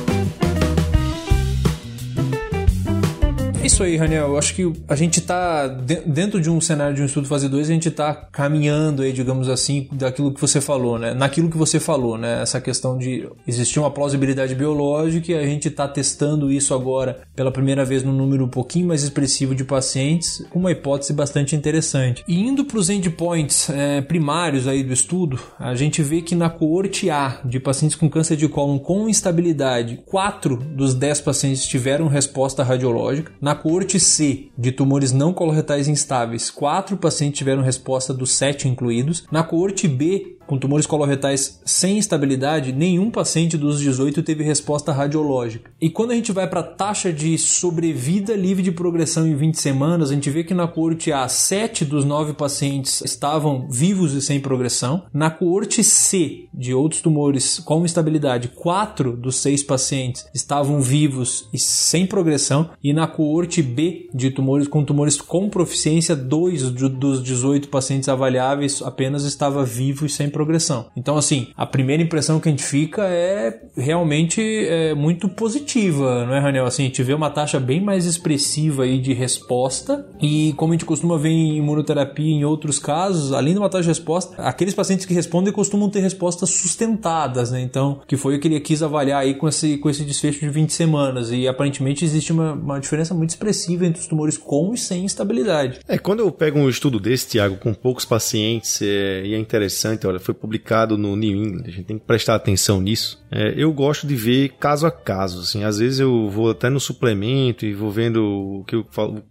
É 3.66 3.68
isso 3.68 3.82
aí, 3.82 3.98
Raniel. 3.98 4.28
Eu 4.28 4.38
acho 4.38 4.54
que 4.54 4.72
a 4.88 4.96
gente 4.96 5.18
está 5.18 5.66
dentro 5.68 6.40
de 6.40 6.52
um 6.52 6.62
cenário 6.62 6.96
de 6.96 7.02
um 7.02 7.06
estudo 7.06 7.28
fase 7.28 7.50
2, 7.50 7.68
a 7.68 7.74
gente 7.74 7.90
está 7.90 8.14
caminhando 8.14 9.02
aí, 9.02 9.12
digamos 9.12 9.50
assim, 9.50 9.88
daquilo 9.92 10.32
que 10.32 10.40
você 10.40 10.62
falou, 10.62 11.00
né? 11.00 11.16
Naquilo 11.16 11.50
que 11.50 11.58
você 11.58 11.80
falou, 11.80 12.16
né? 12.16 12.44
Essa 12.44 12.62
questão 12.62 12.96
de 12.96 13.28
existir 13.48 13.80
uma 13.80 13.90
plausibilidade 13.90 14.54
biológica 14.54 15.32
e 15.32 15.36
a 15.36 15.42
gente 15.48 15.68
está 15.68 15.88
testando 15.88 16.52
isso 16.52 16.76
agora 16.76 17.22
pela 17.36 17.52
primeira 17.52 17.84
vez 17.84 18.04
num 18.04 18.14
número 18.14 18.46
um 18.46 18.48
pouquinho 18.48 18.90
mais 18.90 19.02
expressivo 19.02 19.56
de 19.56 19.64
pacientes, 19.64 20.46
com 20.52 20.60
uma 20.60 20.72
hipótese 20.72 21.12
bastante 21.12 21.56
interessante. 21.56 22.24
E 22.28 22.40
indo 22.40 22.66
para 22.66 22.78
os 22.78 22.92
endpoints 22.92 23.68
é, 23.72 24.00
primários 24.00 24.68
aí 24.68 24.84
do 24.84 24.94
estudo, 24.94 25.40
a 25.58 25.74
gente 25.74 26.04
vê 26.04 26.22
que 26.22 26.36
na 26.36 26.52
coorte 26.52 27.10
A 27.10 27.40
de 27.44 27.60
pacientes 27.60 27.98
com 27.98 28.08
câncer 28.12 28.38
de 28.38 28.48
cólon 28.48 28.78
com 28.78 29.10
instabilidade, 29.10 30.04
4 30.06 30.56
dos 30.56 30.94
10 30.94 31.22
pacientes 31.22 31.66
tiveram 31.66 32.08
resposta 32.08 32.62
radiológica. 32.62 33.32
Na 33.42 33.55
na 33.56 33.62
coorte 33.62 34.02
C, 34.02 34.50
de 34.58 34.70
tumores 34.70 35.14
não 35.14 35.32
coloretais 35.32 35.88
instáveis, 35.88 36.52
quatro 36.52 36.98
pacientes 36.98 37.38
tiveram 37.38 37.64
resposta 37.64 38.14
dos 38.14 38.34
sete 38.34 38.68
incluídos. 38.68 39.26
Na 39.32 39.44
coorte 39.44 39.88
B, 39.88 40.35
com 40.46 40.58
tumores 40.58 40.86
coloretais 40.86 41.62
sem 41.66 41.98
estabilidade, 41.98 42.72
nenhum 42.72 43.10
paciente 43.10 43.58
dos 43.58 43.80
18 43.80 44.24
teve 44.24 44.44
resposta 44.44 44.92
radiológica. 44.92 45.72
E 45.82 45.90
quando 45.90 46.12
a 46.12 46.16
gente 46.16 46.32
vai 46.32 46.48
para 46.48 46.60
a 46.60 46.64
taxa 46.64 47.12
de 47.12 47.38
sobrevida 47.38 48.36
livre 48.36 48.64
de 48.64 48.72
progressão 48.72 49.28
em 49.28 49.36
20 49.36 49.60
semanas, 49.60 50.12
a 50.12 50.14
gente 50.14 50.30
vê 50.30 50.44
que 50.44 50.54
na 50.54 50.68
coorte 50.68 51.12
A, 51.12 51.28
7 51.28 51.86
dos 51.86 52.06
9 52.06 52.34
pacientes 52.34 53.02
estavam 53.02 53.68
vivos 53.70 54.14
e 54.14 54.22
sem 54.22 54.40
progressão. 54.40 55.04
Na 55.14 55.30
coorte 55.30 55.84
C, 55.84 56.48
de 56.54 56.74
outros 56.74 57.02
tumores 57.02 57.60
com 57.60 57.86
estabilidade, 57.86 58.50
4 58.50 59.16
dos 59.16 59.38
6 59.38 59.64
pacientes 59.64 60.26
estavam 60.34 60.82
vivos 60.82 61.48
e 61.54 61.60
sem 61.60 62.06
progressão. 62.06 62.70
E 62.84 62.94
na 62.94 63.08
coorte 63.08 63.62
B, 63.62 64.10
de 64.14 64.32
tumores 64.32 64.68
com 64.68 64.84
tumores 64.84 65.20
com 65.20 65.50
proficiência, 65.50 66.16
2 66.16 66.72
dos 66.72 67.24
18 67.24 67.70
pacientes 67.70 68.10
avaliáveis 68.10 68.82
apenas 68.82 69.24
estava 69.24 69.64
vivo 69.64 70.06
e 70.06 70.10
sem 70.10 70.30
progressão. 70.36 70.88
Então, 70.98 71.16
assim, 71.16 71.48
a 71.56 71.66
primeira 71.66 72.04
impressão 72.04 72.42
que 72.42 72.50
a 72.50 72.52
gente 72.52 72.64
fica 72.64 73.04
é 73.06 73.62
realmente 73.78 74.42
é, 74.42 74.94
muito 74.94 75.30
positiva, 75.30 76.26
não 76.26 76.36
é, 76.36 76.40
Raniel? 76.40 76.66
Assim, 76.66 76.84
a 76.84 76.86
gente 76.88 77.02
vê 77.02 77.14
uma 77.14 77.30
taxa 77.30 77.58
bem 77.58 77.80
mais 77.80 78.06
expressiva 78.06 78.84
aí 78.84 79.00
de 79.00 79.14
resposta 79.14 80.06
e 80.22 80.54
como 80.58 80.74
a 80.74 80.76
gente 80.76 80.84
costuma 80.84 81.18
ver 81.18 81.30
em 81.30 81.56
imunoterapia 81.56 82.30
em 82.30 82.44
outros 82.44 82.80
casos, 82.80 83.32
além 83.32 83.54
de 83.54 83.60
uma 83.60 83.70
taxa 83.70 83.84
de 83.84 83.90
resposta, 83.90 84.36
aqueles 84.42 84.74
pacientes 84.74 85.06
que 85.06 85.14
respondem 85.14 85.54
costumam 85.54 85.90
ter 85.90 86.02
respostas 86.02 86.50
sustentadas, 86.50 87.52
né? 87.52 87.62
Então, 87.62 88.02
que 88.06 88.18
foi 88.18 88.36
o 88.36 88.40
que 88.40 88.50
ele 88.50 88.60
quis 88.60 88.84
avaliar 88.84 89.22
aí 89.22 89.36
com 89.36 89.48
esse, 89.48 89.78
com 89.78 89.90
esse 89.90 90.04
desfecho 90.04 90.42
de 90.42 90.50
20 90.50 90.74
semanas 90.74 91.32
e 91.32 91.48
aparentemente 91.48 92.04
existe 92.04 92.34
uma, 92.34 92.52
uma 92.52 92.80
diferença 92.80 93.14
muito 93.14 93.30
expressiva 93.30 93.86
entre 93.86 94.02
os 94.02 94.08
tumores 94.08 94.38
com 94.38 94.74
e 94.74 94.78
sem 94.78 95.06
estabilidade. 95.06 95.80
É, 95.88 95.98
quando 95.98 96.20
eu 96.20 96.30
pego 96.30 96.60
um 96.60 96.68
estudo 96.68 97.00
desse, 97.00 97.30
Tiago, 97.30 97.56
com 97.56 97.74
poucos 97.74 98.04
pacientes, 98.04 98.82
é, 98.82 99.24
e 99.26 99.34
é 99.34 99.40
interessante, 99.40 100.06
olha, 100.06 100.20
foi 100.26 100.34
publicado 100.34 100.98
no 100.98 101.16
New 101.16 101.36
England, 101.36 101.64
a 101.66 101.72
gente 101.72 101.84
tem 101.84 101.98
que 101.98 102.06
prestar 102.06 102.36
atenção 102.36 102.82
nisso. 102.82 103.24
É, 103.32 103.54
eu 103.56 103.72
gosto 103.72 104.08
de 104.08 104.16
ver 104.16 104.54
caso 104.60 104.86
a 104.88 104.92
caso, 104.92 105.42
assim, 105.42 105.64
às 105.64 105.78
vezes 105.78 106.00
eu 106.00 106.30
vou 106.30 106.50
até 106.50 106.70
no 106.70 106.80
suplemento 106.80 107.66
e 107.66 107.74
vou 107.74 107.92
vendo 107.92 108.24
o 108.24 108.64
que 108.66 108.76
o, 108.76 108.86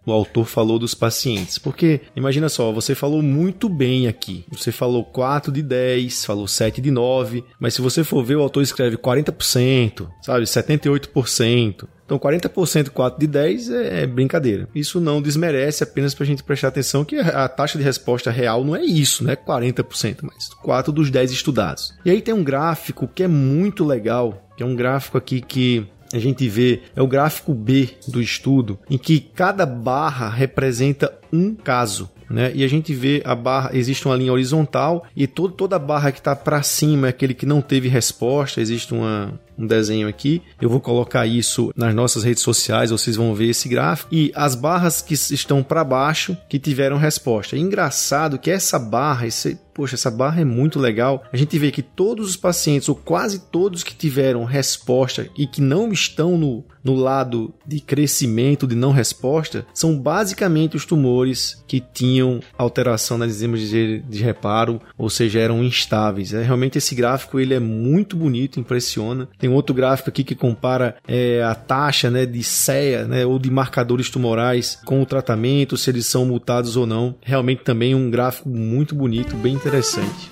o 0.07 0.13
autor 0.13 0.47
falou 0.47 0.79
dos 0.79 0.95
pacientes, 0.95 1.59
porque 1.59 2.01
imagina 2.15 2.49
só, 2.49 2.73
você 2.73 2.95
falou 2.95 3.23
muito 3.23 3.69
bem 3.69 4.07
aqui, 4.07 4.45
você 4.51 4.71
falou 4.71 5.05
4 5.05 5.53
de 5.53 5.63
10, 5.63 6.25
falou 6.25 6.47
7 6.47 6.81
de 6.81 6.91
9, 6.91 7.45
mas 7.59 7.75
se 7.75 7.83
você 7.83 8.05
for 8.05 8.25
ver, 8.25 8.37
o 8.37 8.43
autor 8.43 8.63
escreve 8.63 8.97
40%, 8.97 10.09
sabe, 10.23 10.45
78%, 10.45 11.87
então 12.05 12.19
40% 12.19 12.91
4 12.91 13.19
de 13.19 13.27
10 13.27 13.71
é, 13.71 14.03
é 14.03 14.07
brincadeira. 14.07 14.69
Isso 14.75 15.01
não 15.01 15.23
desmerece 15.23 15.83
apenas 15.83 16.15
para 16.15 16.25
a 16.25 16.27
gente 16.27 16.43
prestar 16.43 16.69
atenção 16.69 17.05
que 17.05 17.17
a 17.19 17.49
taxa 17.49 17.79
de 17.79 17.85
resposta 17.85 18.31
real 18.31 18.65
não 18.65 18.77
é 18.77 18.85
isso, 18.85 19.25
né? 19.25 19.37
40%, 19.37 20.19
mas 20.23 20.49
4 20.63 20.93
dos 20.93 21.11
10 21.11 21.33
estudados. 21.33 21.95
E 22.05 22.11
aí 22.11 22.21
tem 22.21 22.35
um 22.35 22.45
gráfico 22.45 23.09
que 23.09 23.23
é 23.23 23.29
muito 23.29 23.85
legal, 23.85 24.49
que 24.57 24.63
é 24.63 24.67
um 24.67 24.77
gráfico 24.77 25.17
aqui 25.17 25.41
que 25.41 25.87
a 26.13 26.19
gente 26.19 26.49
vê 26.49 26.83
é 26.95 27.03
o 27.03 27.09
gráfico 27.09 27.53
B 27.53 27.89
do 28.07 28.21
estudo, 28.21 28.79
em 28.89 28.97
que 28.97 29.19
cada 29.19 29.67
barra 29.67 30.29
representa 30.29 31.13
um 31.35 31.55
caso. 31.55 32.09
Né? 32.31 32.53
E 32.55 32.65
a 32.65 32.69
gente 32.69 32.95
vê 32.95 33.23
a 33.25 33.35
barra, 33.35 33.71
existe 33.75 34.07
uma 34.07 34.17
linha 34.17 34.33
horizontal 34.33 35.05
e 35.15 35.27
todo, 35.27 35.53
toda 35.53 35.77
a 35.77 35.79
barra 35.79 36.11
que 36.11 36.19
está 36.19 36.35
para 36.35 36.63
cima 36.63 37.07
é 37.07 37.11
aquele 37.11 37.35
que 37.35 37.45
não 37.45 37.61
teve 37.61 37.89
resposta, 37.89 38.61
existe 38.61 38.95
uma, 38.95 39.39
um 39.59 39.67
desenho 39.67 40.09
aqui. 40.09 40.43
Eu 40.61 40.71
vou 40.71 40.81
colocar 40.81 41.27
isso 41.27 41.73
nas 41.77 41.95
nossas 41.95 42.25
redes 42.25 42.43
sociais, 42.43 42.91
vocês 42.91 43.17
vão 43.17 43.35
ver 43.35 43.51
esse 43.51 43.69
gráfico. 43.69 44.09
E 44.13 44.33
as 44.35 44.55
barras 44.55 45.03
que 45.03 45.15
estão 45.15 45.63
para 45.63 45.85
baixo 45.85 46.37
que 46.49 46.59
tiveram 46.59 46.97
resposta. 46.97 47.57
É 47.57 47.59
engraçado 47.59 48.39
que 48.39 48.51
essa 48.51 48.79
barra, 48.79 49.27
esse, 49.27 49.59
poxa, 49.75 49.95
essa 49.95 50.11
barra 50.11 50.41
é 50.41 50.45
muito 50.45 50.79
legal. 50.79 51.23
A 51.33 51.37
gente 51.37 51.59
vê 51.59 51.71
que 51.71 51.83
todos 51.83 52.31
os 52.31 52.37
pacientes, 52.37 52.89
ou 52.89 52.95
quase 52.95 53.39
todos 53.51 53.83
que 53.83 53.95
tiveram 53.95 54.45
resposta 54.45 55.29
e 55.37 55.47
que 55.47 55.61
não 55.61 55.93
estão 55.93 56.39
no, 56.39 56.65
no 56.85 56.95
lado 56.95 57.55
de 57.67 57.81
crescimento, 57.81 58.67
de 58.67 58.75
não 58.75 58.93
resposta, 58.93 59.67
são 59.73 59.99
basicamente 59.99 60.77
os 60.77 60.85
tumores 60.85 61.65
que 61.67 61.81
tinham 61.81 62.41
alteração 62.59 63.17
nas 63.17 63.31
enzimas 63.31 63.61
de, 63.61 64.01
de 64.01 64.23
reparo, 64.23 64.81
ou 64.99 65.09
seja, 65.09 65.41
eram 65.41 65.65
instáveis. 65.65 66.35
É, 66.35 66.43
realmente 66.43 66.79
esse 66.79 66.95
gráfico 66.95 67.41
ele 67.41 67.55
é 67.55 67.61
muito 67.61 68.17
bonito, 68.17 68.61
impressiona. 68.61 69.29
Tem 69.39 69.49
outro 69.49 69.75
gráfico 69.75 70.11
aqui 70.11 70.23
que 70.23 70.35
compara 70.35 70.97
é, 71.09 71.43
a 71.43 71.55
taxa 71.55 72.11
né, 72.11 72.27
de 72.27 72.43
CEA 72.43 73.07
né, 73.07 73.25
ou 73.25 73.39
de 73.39 73.51
marcadores 73.51 74.11
tumorais 74.11 74.79
com 74.85 75.01
o 75.01 75.07
tratamento, 75.07 75.77
se 75.77 75.91
eles 75.91 76.07
são 76.07 76.27
mutados 76.27 76.77
ou 76.77 76.87
não. 76.87 77.15
Realmente 77.23 77.63
também 77.63 77.95
um 77.95 78.11
gráfico 78.11 78.49
muito 78.49 78.95
bonito, 78.95 79.35
bem 79.37 79.55
interessante. 79.55 80.31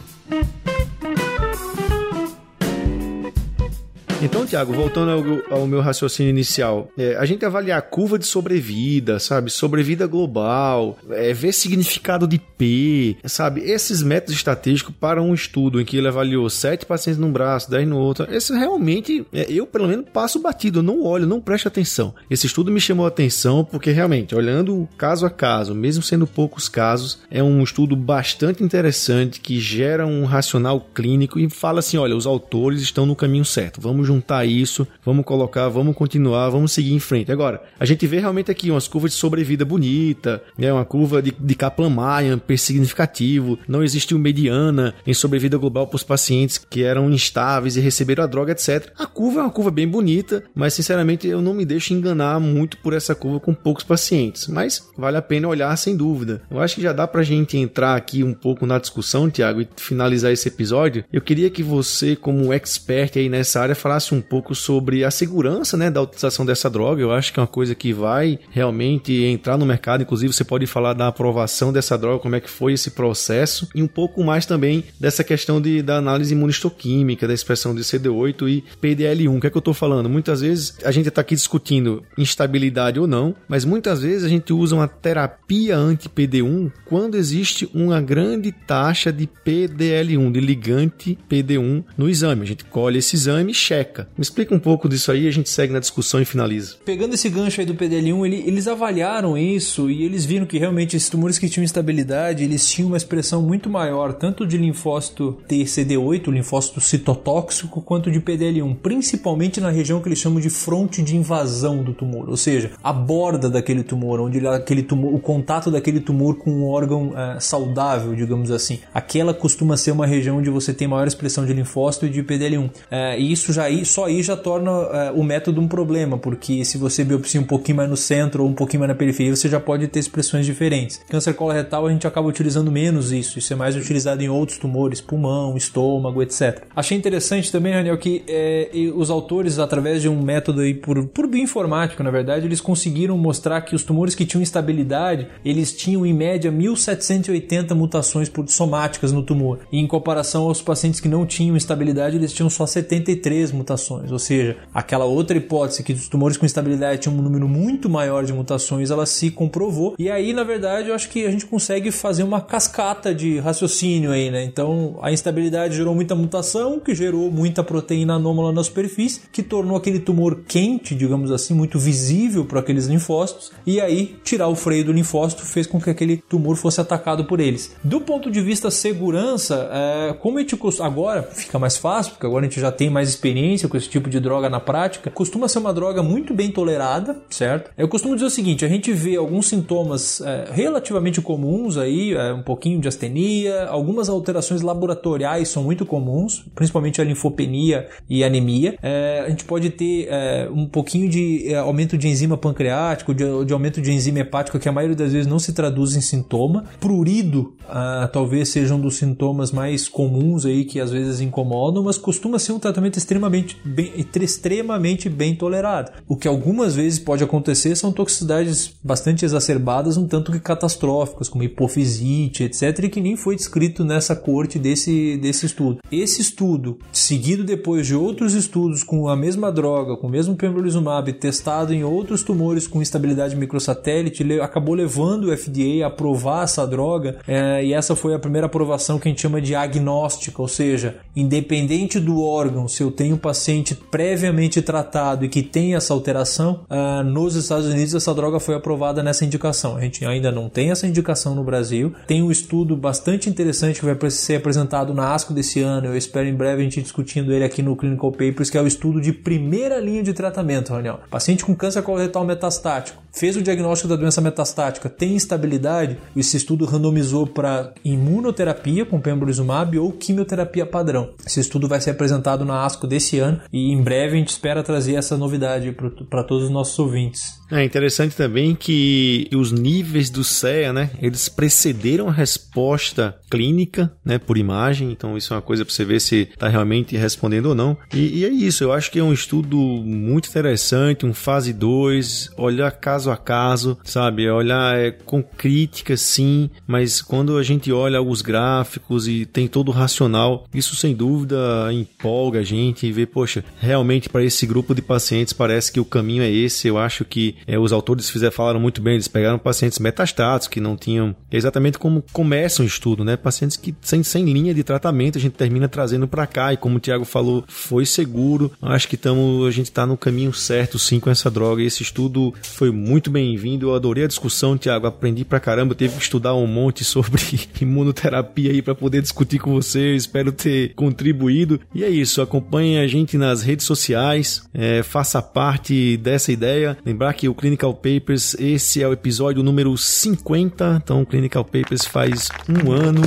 Então, 4.23 4.47
Tiago, 4.47 4.73
voltando 4.73 5.43
ao, 5.51 5.59
ao, 5.59 5.67
meu 5.67 5.81
raciocínio 5.81 6.31
inicial, 6.31 6.89
é, 6.97 7.17
a 7.17 7.25
gente 7.25 7.45
avaliar 7.45 7.81
a 7.81 7.83
curva 7.83 8.17
de 8.17 8.25
sobrevida, 8.25 9.19
sabe? 9.19 9.51
Sobrevida 9.51 10.07
global, 10.07 10.97
é, 11.11 11.33
ver 11.33 11.53
significado 11.53 12.25
de 12.25 12.39
P, 12.39 13.17
sabe? 13.25 13.63
Esses 13.63 14.01
métodos 14.01 14.37
estatísticos 14.37 14.95
para 14.95 15.21
um 15.21 15.35
estudo 15.35 15.81
em 15.81 15.85
que 15.85 15.97
ele 15.97 16.07
avaliou 16.07 16.49
sete 16.49 16.87
pacientes 16.87 17.21
num 17.21 17.33
braço, 17.33 17.69
dez 17.69 17.87
no 17.87 17.99
outro, 17.99 18.33
esse 18.33 18.53
realmente, 18.53 19.27
é, 19.33 19.51
eu 19.51 19.67
pelo 19.67 19.89
menos 19.89 20.07
passo 20.13 20.39
batido, 20.39 20.85
não 20.85 21.03
olho, 21.03 21.27
não 21.27 21.41
presto 21.41 21.67
atenção. 21.67 22.15
Esse 22.31 22.47
estudo 22.47 22.71
me 22.71 22.81
chamou 22.81 23.07
a 23.07 23.09
atenção 23.09 23.65
porque 23.65 23.91
realmente, 23.91 24.37
olhando 24.37 24.89
caso 24.97 25.27
a 25.27 25.31
caso, 25.31 25.75
mesmo 25.75 26.01
sendo 26.01 26.29
poucos 26.29 26.69
casos, 26.69 27.19
é 27.29 27.43
um 27.43 27.61
estudo 27.61 27.97
bastante 27.97 28.63
interessante 28.63 29.41
que 29.41 29.59
gera 29.59 30.07
um 30.07 30.25
racional 30.25 30.81
clínico 30.95 31.41
e 31.41 31.51
fala 31.51 31.81
assim: 31.81 31.97
olha, 31.97 32.17
os 32.17 32.25
autores 32.25 32.83
estão 32.83 33.05
no 33.05 33.17
caminho 33.17 33.45
certo, 33.45 33.81
vamos 33.81 34.12
juntar 34.13 34.45
isso, 34.45 34.87
vamos 35.05 35.25
colocar, 35.25 35.69
vamos 35.69 35.97
continuar, 35.97 36.51
vamos 36.51 36.73
seguir 36.73 36.93
em 36.93 37.01
frente. 37.01 37.33
Agora, 37.33 37.63
a 37.79 37.85
gente 37.85 38.07
vê 38.07 38.21
realmente 38.21 38.51
aqui 38.51 38.71
umas 38.71 38.87
curvas 38.87 39.13
de 39.13 39.17
sobrevida 39.17 39.65
bonita, 39.65 40.43
né, 40.57 40.73
uma 40.73 40.85
curva 40.85 41.23
de, 41.23 41.33
de 41.39 41.55
Kaplan-Meier 41.55 42.39
significativo, 42.59 43.59
não 43.67 43.83
existiu 43.83 44.19
mediana 44.19 44.95
em 45.07 45.15
sobrevida 45.15 45.57
global 45.57 45.87
para 45.87 45.97
os 45.97 46.03
pacientes 46.03 46.59
que 46.59 46.83
eram 46.83 47.11
instáveis 47.11 47.77
e 47.77 47.81
receberam 47.81 48.25
a 48.25 48.27
droga, 48.27 48.53
etc. 48.53 48.93
A 48.99 49.07
curva 49.07 49.41
é 49.41 49.43
uma 49.43 49.51
curva 49.51 49.71
bem 49.71 49.89
bonita, 49.89 50.45
mas 50.55 50.75
sinceramente 50.75 51.27
eu 51.27 51.41
não 51.41 51.55
me 51.55 51.65
deixo 51.65 51.95
enganar 51.95 52.39
muito 52.39 52.77
por 52.79 52.93
essa 52.93 53.15
curva 53.15 53.41
com 53.41 53.55
poucos 53.55 53.85
pacientes, 53.85 54.47
mas 54.49 54.87
vale 54.97 55.17
a 55.17 55.23
pena 55.23 55.49
olhar 55.49 55.75
sem 55.77 55.97
dúvida. 55.97 56.43
Eu 56.51 56.61
acho 56.61 56.77
que 56.77 56.83
já 56.83 56.93
dá 56.93 57.07
para 57.07 57.23
a 57.23 57.25
gente 57.25 57.57
entrar 57.57 57.97
aqui 57.97 58.23
um 58.23 58.35
pouco 58.35 58.67
na 58.67 58.79
discussão, 58.79 59.31
Tiago, 59.31 59.61
e 59.61 59.69
finalizar 59.77 60.33
esse 60.33 60.49
episódio. 60.49 61.05
Eu 61.13 61.21
queria 61.21 61.51
que 61.51 61.63
você, 61.63 62.15
como 62.15 62.53
expert 62.53 63.17
aí 63.17 63.29
nessa 63.29 63.61
área, 63.61 63.75
falasse 63.75 64.02
um 64.11 64.21
pouco 64.21 64.55
sobre 64.55 65.05
a 65.05 65.11
segurança 65.11 65.77
né, 65.77 65.91
da 65.91 66.03
utilização 66.03 66.45
dessa 66.45 66.69
droga. 66.69 67.03
Eu 67.03 67.13
acho 67.13 67.33
que 67.33 67.39
é 67.39 67.43
uma 67.43 67.47
coisa 67.47 67.75
que 67.75 67.93
vai 67.93 68.39
realmente 68.51 69.13
entrar 69.25 69.57
no 69.57 69.67
mercado. 69.67 70.03
Inclusive, 70.03 70.33
você 70.33 70.45
pode 70.45 70.67
falar 70.67 70.95
da 70.95 71.09
aprovação 71.09 71.73
dessa 71.73 71.97
droga, 71.97 72.21
como 72.21 72.37
é 72.37 72.41
que 72.41 72.51
foi 72.51 72.73
esse 72.73 72.91
processo, 72.91 73.69
e 73.75 73.83
um 73.83 73.87
pouco 73.87 74.25
mais 74.25 74.47
também 74.47 74.85
dessa 74.99 75.23
questão 75.23 75.61
de, 75.61 75.83
da 75.83 75.97
análise 75.97 76.35
imunistoquímica, 76.35 77.29
da 77.29 77.35
expressão 77.35 77.75
de 77.75 77.83
CD8 77.83 78.49
e 78.49 78.65
PDL1. 78.81 79.37
O 79.37 79.41
que 79.41 79.47
é 79.47 79.51
que 79.51 79.57
eu 79.57 79.61
estou 79.61 79.75
falando? 79.75 80.09
Muitas 80.09 80.41
vezes 80.41 80.77
a 80.85 80.91
gente 80.91 81.09
está 81.09 81.21
aqui 81.21 81.35
discutindo 81.35 82.03
instabilidade 82.17 82.99
ou 82.99 83.07
não, 83.07 83.35
mas 83.47 83.65
muitas 83.65 84.03
vezes 84.03 84.25
a 84.25 84.29
gente 84.29 84.53
usa 84.53 84.75
uma 84.75 84.89
terapia 84.89 85.77
anti-PD1 85.77 86.73
quando 86.87 87.17
existe 87.17 87.69
uma 87.75 88.01
grande 88.01 88.53
taxa 88.53 89.13
de 89.13 89.29
PDL1, 89.45 90.33
de 90.33 90.41
ligante 90.41 91.19
PD1 91.31 91.85
no 91.97 92.09
exame. 92.09 92.43
A 92.43 92.47
gente 92.47 92.65
colhe 92.65 92.99
esse 92.99 93.17
exame 93.17 93.53
e 93.53 93.55
checa 93.55 93.92
me 94.01 94.23
explica 94.23 94.55
um 94.55 94.59
pouco 94.59 94.89
disso 94.89 95.13
aí, 95.13 95.27
a 95.29 95.31
gente 95.31 95.49
segue 95.49 95.73
na 95.73 95.81
discussão 95.81 96.21
e 96.21 96.25
finaliza. 96.25 96.77
Pegando 96.85 97.15
esse 97.15 97.29
gancho 97.29 97.61
aí 97.61 97.67
do 97.67 97.75
PDL1, 97.75 98.27
ele, 98.27 98.45
eles 98.47 98.67
avaliaram 98.67 99.37
isso 99.37 99.91
e 99.91 100.05
eles 100.05 100.25
viram 100.25 100.47
que 100.47 100.59
realmente 100.59 100.97
esses 100.97 101.09
tumores 101.09 101.39
que 101.39 101.49
tinham 101.49 101.65
instabilidade, 101.65 102.45
eles 102.45 102.69
tinham 102.69 102.89
uma 102.89 102.97
expressão 102.97 103.43
muito 103.43 103.69
maior, 103.69 104.13
tanto 104.13 104.47
de 104.47 104.57
linfócito 104.57 105.39
TCD8, 105.49 106.31
linfócito 106.31 106.81
citotóxico, 106.81 107.81
quanto 107.81 108.11
de 108.11 108.21
PDL1, 108.21 108.77
principalmente 108.77 109.61
na 109.61 109.71
região 109.71 110.01
que 110.01 110.09
eles 110.09 110.19
chamam 110.19 110.41
de 110.41 110.51
fronte 110.51 111.03
de 111.03 111.17
invasão 111.17 111.83
do 111.83 111.93
tumor, 111.93 112.29
ou 112.29 112.37
seja, 112.37 112.73
a 112.83 112.93
borda 112.93 113.49
daquele 113.49 113.83
tumor, 113.83 114.21
onde 114.21 114.47
aquele 114.47 114.83
tumor, 114.83 115.15
o 115.15 115.19
contato 115.19 115.71
daquele 115.71 116.01
tumor 116.01 116.37
com 116.37 116.51
um 116.51 116.65
órgão 116.65 117.13
é, 117.17 117.41
saudável, 117.41 118.15
digamos 118.15 118.51
assim. 118.51 118.81
Aquela 118.95 119.35
costuma 119.35 119.77
ser 119.77 119.91
uma 119.91 120.07
região 120.07 120.39
onde 120.39 120.51
você 120.51 120.73
tem 120.73 120.89
maior 120.89 121.07
expressão 121.07 121.45
de 121.45 121.53
linfócito 121.53 122.07
e 122.07 122.11
de 122.11 122.23
PDL1. 122.23 122.71
É, 122.91 123.19
e 123.19 123.33
isso 123.33 123.53
já 123.53 123.71
aí, 123.73 123.85
só 123.85 124.05
aí 124.05 124.23
já 124.23 124.37
torna 124.37 124.71
uh, 124.71 125.19
o 125.19 125.25
método 125.25 125.61
um 125.61 125.69
problema, 125.69 126.19
porque 126.19 126.65
se 126.65 126.79
você 126.79 127.05
biopsia 127.05 127.41
um 127.41 127.45
pouquinho 127.45 127.77
mais 127.79 127.91
no 127.91 127.97
centro 127.97 128.45
ou 128.45 128.49
um 128.49 128.53
pouquinho 128.53 128.81
mais 128.81 128.89
na 128.89 128.95
periferia, 128.95 129.35
você 129.35 129.49
já 129.49 129.59
pode 129.59 129.89
ter 129.89 129.99
expressões 129.99 130.47
diferentes. 130.47 131.01
Câncer 131.09 131.35
coloretal 131.35 131.87
a 131.87 131.91
gente 131.91 132.07
acaba 132.07 132.29
utilizando 132.29 132.71
menos 132.71 133.13
isso, 133.13 133.39
isso 133.39 133.53
é 133.53 133.57
mais 133.57 133.75
utilizado 133.77 134.23
em 134.23 134.29
outros 134.29 134.59
tumores, 134.59 135.01
pulmão, 135.01 135.57
estômago, 135.57 136.23
etc. 136.23 136.65
Achei 136.75 136.97
interessante 136.97 137.51
também, 137.51 137.73
Daniel, 137.73 137.99
que 137.99 138.23
é, 138.29 138.71
os 138.95 139.11
autores, 139.11 139.59
através 139.59 140.03
de 140.03 140.09
um 140.09 140.23
método 140.23 140.61
aí 140.61 140.75
por, 140.75 141.07
por 141.09 141.27
bioinformático, 141.27 142.03
na 142.03 142.11
verdade, 142.11 142.47
eles 142.47 142.61
conseguiram 142.61 143.17
mostrar 143.17 143.61
que 143.63 143.75
os 143.75 143.85
tumores 143.85 144.15
que 144.15 144.27
tinham 144.27 144.43
instabilidade, 144.43 145.29
eles 145.45 145.73
tinham 145.73 146.05
em 146.05 146.13
média 146.13 146.51
1780 146.51 147.75
mutações 147.75 148.29
por, 148.29 148.49
somáticas 148.49 149.13
no 149.13 149.23
tumor, 149.23 149.61
e 149.71 149.79
em 149.79 149.87
comparação 149.87 150.45
aos 150.45 150.61
pacientes 150.61 151.01
que 151.01 151.09
não 151.09 151.25
tinham 151.27 151.57
instabilidade, 151.57 152.17
eles 152.17 152.33
tinham 152.33 152.51
só 152.51 152.67
73 152.67 153.53
mutações 153.53 153.62
mutações, 153.63 154.11
ou 154.11 154.19
seja, 154.19 154.57
aquela 154.75 155.05
outra 155.05 155.37
hipótese 155.37 155.83
que 155.83 155.93
os 155.93 156.09
tumores 156.09 156.37
com 156.37 156.45
instabilidade 156.45 157.03
tinham 157.03 157.17
um 157.17 157.23
número 157.23 157.49
muito 157.49 157.89
maior 157.89 158.25
de 158.25 158.33
mutações, 158.33 158.91
ela 158.91 159.07
se 159.07 159.31
comprovou. 159.31 159.95
E 159.99 160.11
aí, 160.11 160.33
na 160.33 160.43
verdade, 160.43 160.89
eu 160.89 160.95
acho 160.95 161.09
que 161.09 161.25
a 161.25 161.31
gente 161.31 161.47
consegue 161.47 161.91
fazer 161.91 162.25
uma 162.25 162.41
cascata 162.41 163.15
de 163.15 163.39
raciocínio 163.39 164.11
aí, 164.11 164.31
né? 164.31 164.45
Então, 164.45 164.99
a 165.01 165.13
instabilidade 165.13 165.77
gerou 165.77 165.95
muita 165.95 166.15
mutação, 166.15 166.81
que 166.81 166.95
gerou 166.95 167.31
muita 167.31 167.63
proteína 167.63 168.15
anômala 168.15 168.53
na 168.53 168.65
superfície, 168.65 169.23
que 169.31 169.43
tornou 169.43 169.77
aquele 169.77 170.01
tumor 170.01 170.43
quente, 170.47 170.95
digamos 170.95 171.31
assim, 171.31 171.55
muito 171.55 171.79
visível 171.79 172.45
para 172.45 172.61
aqueles 172.61 172.87
linfócitos, 172.87 173.53
e 173.65 173.81
aí 173.81 174.17
tirar 174.25 174.49
o 174.49 174.57
freio 174.57 174.85
do 174.85 174.93
linfócito 174.93 175.45
fez 175.45 175.67
com 175.67 175.81
que 175.81 175.91
aquele 175.91 176.17
tumor 176.29 176.57
fosse 176.57 176.81
atacado 176.81 177.25
por 177.25 177.39
eles. 177.39 177.77
Do 177.85 178.01
ponto 178.01 178.31
de 178.31 178.41
vista 178.41 178.71
segurança, 178.71 179.69
é, 179.73 180.15
como 180.15 180.39
a 180.39 180.41
gente 180.41 180.57
agora 180.81 181.23
fica 181.23 181.59
mais 181.59 181.77
fácil, 181.77 182.13
porque 182.13 182.27
agora 182.27 182.47
a 182.47 182.49
gente 182.49 182.61
já 182.61 182.73
tem 182.73 182.91
mais 182.91 183.09
experiência 183.09 183.52
experiência 183.53 183.69
com 183.69 183.77
esse 183.77 183.89
tipo 183.89 184.09
de 184.09 184.21
droga 184.21 184.49
na 184.49 184.61
prática, 184.61 185.11
costuma 185.11 185.49
ser 185.49 185.59
uma 185.59 185.73
droga 185.73 186.03
muito 186.03 186.35
bem 186.35 186.51
tolerada, 186.51 187.17
certo? 187.31 187.71
Eu 187.77 187.89
costumo 187.89 188.15
dizer 188.15 188.27
o 188.27 188.31
seguinte: 188.31 188.65
a 188.65 188.69
gente 188.69 188.93
vê 188.93 189.17
alguns 189.17 189.49
sintomas 189.49 190.21
é, 190.21 190.49
relativamente 190.51 191.21
comuns 191.21 191.77
aí, 191.77 192.15
é, 192.15 192.33
um 192.33 192.43
pouquinho 192.43 192.81
de 192.81 192.89
astenia, 192.89 193.67
algumas 193.67 194.09
alterações 194.09 194.63
laboratoriais 194.63 195.49
são 195.49 195.63
muito 195.63 195.85
comuns, 195.85 196.45
principalmente 196.55 197.01
a 197.01 197.05
linfopenia 197.05 197.89
e 198.09 198.25
anemia. 198.25 198.77
É, 198.83 199.25
a 199.27 199.31
gente 199.31 199.45
pode 199.45 199.71
ter 199.71 200.09
é, 200.09 200.49
um 200.51 200.67
pouquinho 200.67 201.09
de 201.09 201.53
é, 201.53 201.57
aumento 201.57 201.97
de 201.99 202.09
enzima 202.09 202.37
pancreático, 202.37 203.15
de, 203.15 203.45
de, 203.45 203.53
aumento 203.53 203.81
de 203.81 203.93
enzima 203.93 204.21
hepática, 204.21 204.59
que 204.59 204.69
a 204.69 204.73
maioria 204.73 204.97
das 204.97 205.13
vezes 205.13 205.27
não 205.27 205.39
se 205.39 205.53
traduz 205.53 205.95
em 205.97 206.01
sintoma. 206.01 206.65
Prurido, 206.81 207.55
ah, 207.69 208.09
talvez 208.13 208.49
seja 208.49 208.75
um 208.75 208.81
dos 208.81 208.97
sintomas 208.97 209.51
mais 209.51 209.89
comuns 209.89 210.45
aí 210.47 210.65
que 210.65 210.81
às 210.81 210.91
vezes 210.91 211.21
incomodam, 211.21 211.83
mas 211.83 211.99
costuma 211.99 212.39
ser 212.39 212.53
um 212.53 212.59
tratamento 212.59 212.99
extremamente 212.99 213.42
extremamente 213.43 213.61
bem, 213.65 213.93
extremamente 214.23 215.09
bem 215.09 215.35
tolerado. 215.35 215.93
O 216.09 216.17
que 216.17 216.29
algumas 216.29 216.75
vezes 216.75 216.99
pode 216.99 217.25
acontecer 217.25 217.77
são 217.77 217.93
toxicidades 217.93 218.75
bastante 218.83 219.25
exacerbadas, 219.25 219.97
um 219.97 220.07
tanto 220.07 220.33
que 220.33 220.41
catastróficas, 220.41 221.29
como 221.29 221.45
hipofisite, 221.45 222.45
etc., 222.45 222.85
e 222.85 222.89
que 222.89 223.01
nem 223.01 223.17
foi 223.17 223.37
descrito 223.37 223.85
nessa 223.85 224.15
corte 224.15 224.59
desse, 224.59 225.17
desse 225.17 225.47
estudo. 225.47 225.79
Esse 225.91 226.21
estudo, 226.21 226.79
seguido 226.93 227.45
depois 227.45 227.87
de 227.87 227.95
outros 227.95 228.35
estudos 228.35 228.83
com 228.83 229.09
a 229.09 229.17
mesma 229.17 229.51
droga, 229.51 229.97
com 229.97 230.07
o 230.07 230.11
mesmo 230.11 230.37
pembrolizumab, 230.37 231.13
testado 231.15 231.75
em 231.75 231.85
outros 231.85 232.23
tumores 232.23 232.67
com 232.67 232.81
instabilidade 232.81 233.37
microsatélite, 233.37 234.23
acabou 234.41 234.75
levando 234.75 235.25
o 235.25 235.37
FDA 235.37 235.85
a 235.85 235.89
aprovar 235.89 236.45
essa 236.45 236.67
droga, 236.67 237.19
é, 237.27 237.65
e 237.65 237.73
essa 237.73 237.97
foi 237.97 238.15
a 238.15 238.19
primeira 238.19 238.47
aprovação 238.47 238.99
que 238.99 239.09
a 239.09 239.11
gente 239.11 239.21
chama 239.21 239.41
de 239.41 239.55
agnóstica, 239.55 240.41
ou 240.41 240.49
seja, 240.49 240.97
independente 241.15 241.99
do 241.99 242.21
órgão, 242.23 242.69
se 242.69 242.83
eu 242.83 242.91
tenho 242.91 243.17
paciente 243.17 243.32
paciente 243.33 243.75
previamente 243.75 244.61
tratado 244.61 245.25
e 245.25 245.29
que 245.29 245.43
tem 245.43 245.75
essa 245.75 245.95
alteração, 245.95 246.67
uh, 246.69 247.03
nos 247.03 247.35
Estados 247.35 247.67
Unidos 247.67 247.95
essa 247.95 248.15
droga 248.15 248.39
foi 248.39 248.55
aprovada 248.55 249.03
nessa 249.03 249.25
indicação. 249.25 249.77
A 249.79 249.81
gente 249.81 250.05
ainda 250.05 250.31
não 250.31 250.51
tem 250.51 250.71
essa 250.71 250.87
indicação 250.87 251.35
no 251.35 251.43
Brasil. 251.43 251.95
Tem 252.07 252.23
um 252.23 252.31
estudo 252.31 252.77
bastante 252.77 253.31
interessante 253.31 253.81
que 253.81 253.87
vai 253.87 254.11
ser 254.11 254.37
apresentado 254.37 254.93
na 254.93 255.15
ASCO 255.15 255.33
desse 255.33 255.63
ano. 255.63 255.87
Eu 255.87 255.97
espero 255.97 256.29
em 256.29 256.35
breve 256.35 256.61
a 256.61 256.65
gente 256.65 256.83
discutindo 256.83 257.33
ele 257.33 257.43
aqui 257.43 257.63
no 257.63 257.75
Clinical 257.75 258.13
Papers, 258.13 258.51
que 258.51 258.59
é 258.59 258.61
o 258.61 258.67
estudo 258.67 259.01
de 259.01 259.15
primeira 259.15 259.81
linha 259.81 260.03
de 260.03 260.13
tratamento, 260.13 260.75
Raniel. 260.75 261.01
Paciente 261.11 261.43
com 261.43 261.55
câncer 261.55 261.81
coloretal 261.83 262.27
metastático, 262.27 263.03
fez 263.11 263.35
o 263.37 263.43
diagnóstico 263.43 263.89
da 263.89 263.97
doença 263.97 264.21
metastática, 264.21 264.91
tem 264.91 265.15
instabilidade, 265.15 265.97
esse 266.15 266.37
estudo 266.37 266.67
randomizou 266.67 267.27
para 267.27 267.73
imunoterapia 267.83 268.85
com 268.85 269.01
pembrolizumab 269.01 269.79
ou 269.79 269.93
quimioterapia 269.93 270.67
padrão. 270.67 271.11
Esse 271.27 271.41
estudo 271.41 271.67
vai 271.67 271.81
ser 271.81 271.91
apresentado 271.93 272.45
na 272.45 272.65
ASCO 272.65 272.87
desse 272.87 273.19
ano 273.19 273.22
e 273.53 273.73
em 273.73 273.83
breve 273.83 274.17
a 274.17 274.19
gente 274.19 274.29
espera 274.29 274.63
trazer 274.63 274.95
essa 274.95 275.17
novidade 275.17 275.75
para 276.09 276.25
todos 276.25 276.45
os 276.45 276.51
nossos 276.51 276.79
ouvintes. 276.79 277.43
É 277.51 277.63
interessante 277.63 278.17
também 278.17 278.55
que 278.55 279.29
os 279.35 279.53
níveis 279.53 280.09
do 280.09 280.25
CEA, 280.25 280.73
né, 280.73 280.91
eles 281.01 281.29
precederam 281.29 282.09
a 282.09 282.13
resposta 282.13 283.15
clínica, 283.31 283.93
né, 284.03 284.19
por 284.19 284.39
imagem, 284.39 284.91
então 284.91 285.19
isso 285.19 285.35
é 285.35 285.37
uma 285.37 285.43
coisa 285.43 285.63
para 285.65 285.75
você 285.75 285.85
ver 285.85 286.01
se 286.01 286.29
está 286.33 286.49
realmente 286.49 286.97
respondendo 286.97 287.47
ou 287.47 287.55
não. 287.55 287.77
E, 287.93 288.21
e, 288.21 288.25
é 288.25 288.31
isso, 288.31 288.65
eu 288.65 288.73
acho 288.73 288.91
que 288.91 288.99
é 288.99 289.05
um 289.05 289.13
estudo 289.13 289.59
muito 289.59 290.29
interessante, 290.31 291.05
um 291.05 291.13
fase 291.13 291.53
2, 291.53 292.31
olhar 292.39 292.71
caso 292.73 293.11
a 293.11 293.17
caso, 293.19 293.77
sabe, 293.85 294.29
olhar 294.31 294.79
é, 294.79 294.91
com 294.91 295.23
crítica 295.23 295.95
sim, 295.97 296.49
mas 296.67 297.03
quando 297.03 297.37
a 297.37 297.43
gente 297.43 297.71
olha 297.71 298.01
os 298.01 298.23
gráficos 298.23 299.07
e 299.07 299.27
tem 299.27 299.47
todo 299.47 299.69
o 299.69 299.73
racional, 299.73 300.47
isso 300.55 300.75
sem 300.75 300.95
dúvida 300.95 301.71
empolga 301.73 302.41
a 302.41 302.45
gente 302.45 302.87
e 302.87 302.93
vê 302.93 303.05
poxa, 303.13 303.45
realmente 303.59 304.09
para 304.09 304.25
esse 304.25 304.47
grupo 304.47 304.75
de 304.75 304.83
pacientes 304.83 305.33
parece 305.33 305.71
que 305.71 305.81
o 305.81 305.85
caminho 305.85 306.23
é 306.23 306.31
esse. 306.31 306.69
Eu 306.69 306.79
acho 306.79 307.05
que 307.05 307.37
é, 307.47 307.59
os 307.59 307.73
autores 307.73 308.09
fizeram, 308.09 308.33
falaram 308.33 308.61
muito 308.61 308.81
bem, 308.81 308.95
eles 308.95 309.09
pegaram 309.09 309.39
pacientes 309.39 309.79
metastatos 309.79 310.49
que 310.49 310.61
não 310.61 310.77
tinham. 310.77 311.15
Exatamente 311.31 311.79
como 311.79 312.05
começa 312.13 312.63
um 312.63 312.67
estudo, 312.67 313.05
né? 313.05 313.17
Pacientes 313.17 313.57
que 313.57 313.75
sem, 313.81 314.03
sem 314.03 314.25
linha 314.25 314.55
de 314.55 314.63
tratamento 314.63 315.19
a 315.19 315.21
gente 315.21 315.35
termina 315.35 315.69
trazendo 315.69 316.09
para 316.09 316.27
cá 316.27 316.53
e 316.53 316.57
como 316.57 316.77
o 316.77 316.81
Tiago 316.81 317.05
falou, 317.05 317.45
foi 317.49 317.85
seguro. 317.85 318.51
Acho 318.61 318.89
que 318.89 318.97
tamo, 318.97 319.45
a 319.47 319.51
gente 319.51 319.67
está 319.67 319.87
no 319.87 319.97
caminho 319.97 320.33
certo 320.33 320.79
sim 320.79 320.99
com 320.99 321.11
essa 321.11 321.31
droga. 321.31 321.63
Esse 321.63 321.83
estudo 321.83 322.35
foi 322.43 322.71
muito 322.71 323.11
bem-vindo. 323.11 323.69
Eu 323.69 323.75
adorei 323.75 324.05
a 324.05 324.09
discussão, 324.09 324.57
Tiago. 324.57 324.87
Aprendi 324.87 325.25
pra 325.25 325.41
caramba. 325.41 325.75
Teve 325.75 325.97
que 325.97 326.03
estudar 326.03 326.35
um 326.35 326.47
monte 326.47 326.85
sobre 326.85 327.23
imunoterapia 327.61 328.51
aí 328.51 328.63
para 328.63 328.75
poder 328.75 329.03
discutir 329.03 329.39
com 329.39 329.53
você. 329.53 329.95
Espero 329.95 330.33
ter 330.33 330.75
contribuído. 330.75 331.61
E 331.75 331.85
é 331.85 331.89
isso. 331.89 332.23
Acompanhe 332.23 332.79
a 332.79 332.87
gente 333.03 333.19
nas 333.19 333.43
redes 333.43 333.67
sociais. 333.67 334.43
É, 334.55 334.83
faça 334.83 335.21
parte 335.21 335.97
dessa 335.99 336.33
ideia. 336.33 336.77
Lembrar 336.85 337.13
que 337.15 337.29
o 337.29 337.35
Clinical 337.35 337.75
Papers, 337.75 338.35
esse 338.39 338.83
é 338.83 338.89
o 338.89 338.93
episódio 338.93 339.43
número 339.43 339.77
50. 339.77 340.81
Então, 340.83 341.03
o 341.03 341.07
Clinical 341.07 341.45
Papers 341.45 341.85
faz 341.85 342.29
um 342.49 342.73
ano. 342.73 343.03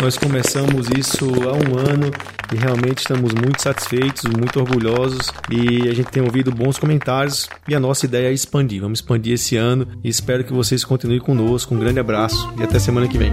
Nós 0.00 0.16
começamos 0.16 0.88
isso 0.96 1.24
há 1.48 1.52
um 1.52 1.78
ano 1.78 2.10
e 2.52 2.56
realmente 2.56 2.98
estamos 2.98 3.34
muito 3.34 3.60
satisfeitos, 3.60 4.22
muito 4.24 4.60
orgulhosos 4.60 5.26
e 5.50 5.88
a 5.88 5.94
gente 5.94 6.10
tem 6.10 6.22
ouvido 6.22 6.52
bons 6.52 6.78
comentários 6.78 7.48
e 7.66 7.74
a 7.74 7.80
nossa 7.80 8.06
ideia 8.06 8.28
é 8.28 8.32
expandir. 8.32 8.80
Vamos 8.80 9.00
expandir 9.00 9.34
esse 9.34 9.56
ano 9.56 9.88
e 10.04 10.08
espero 10.08 10.44
que 10.44 10.52
vocês 10.52 10.84
continuem 10.84 11.20
conosco. 11.20 11.74
Um 11.74 11.80
grande 11.80 11.98
abraço 11.98 12.48
e 12.58 12.62
até 12.62 12.78
semana 12.78 13.08
que 13.08 13.18
vem. 13.18 13.32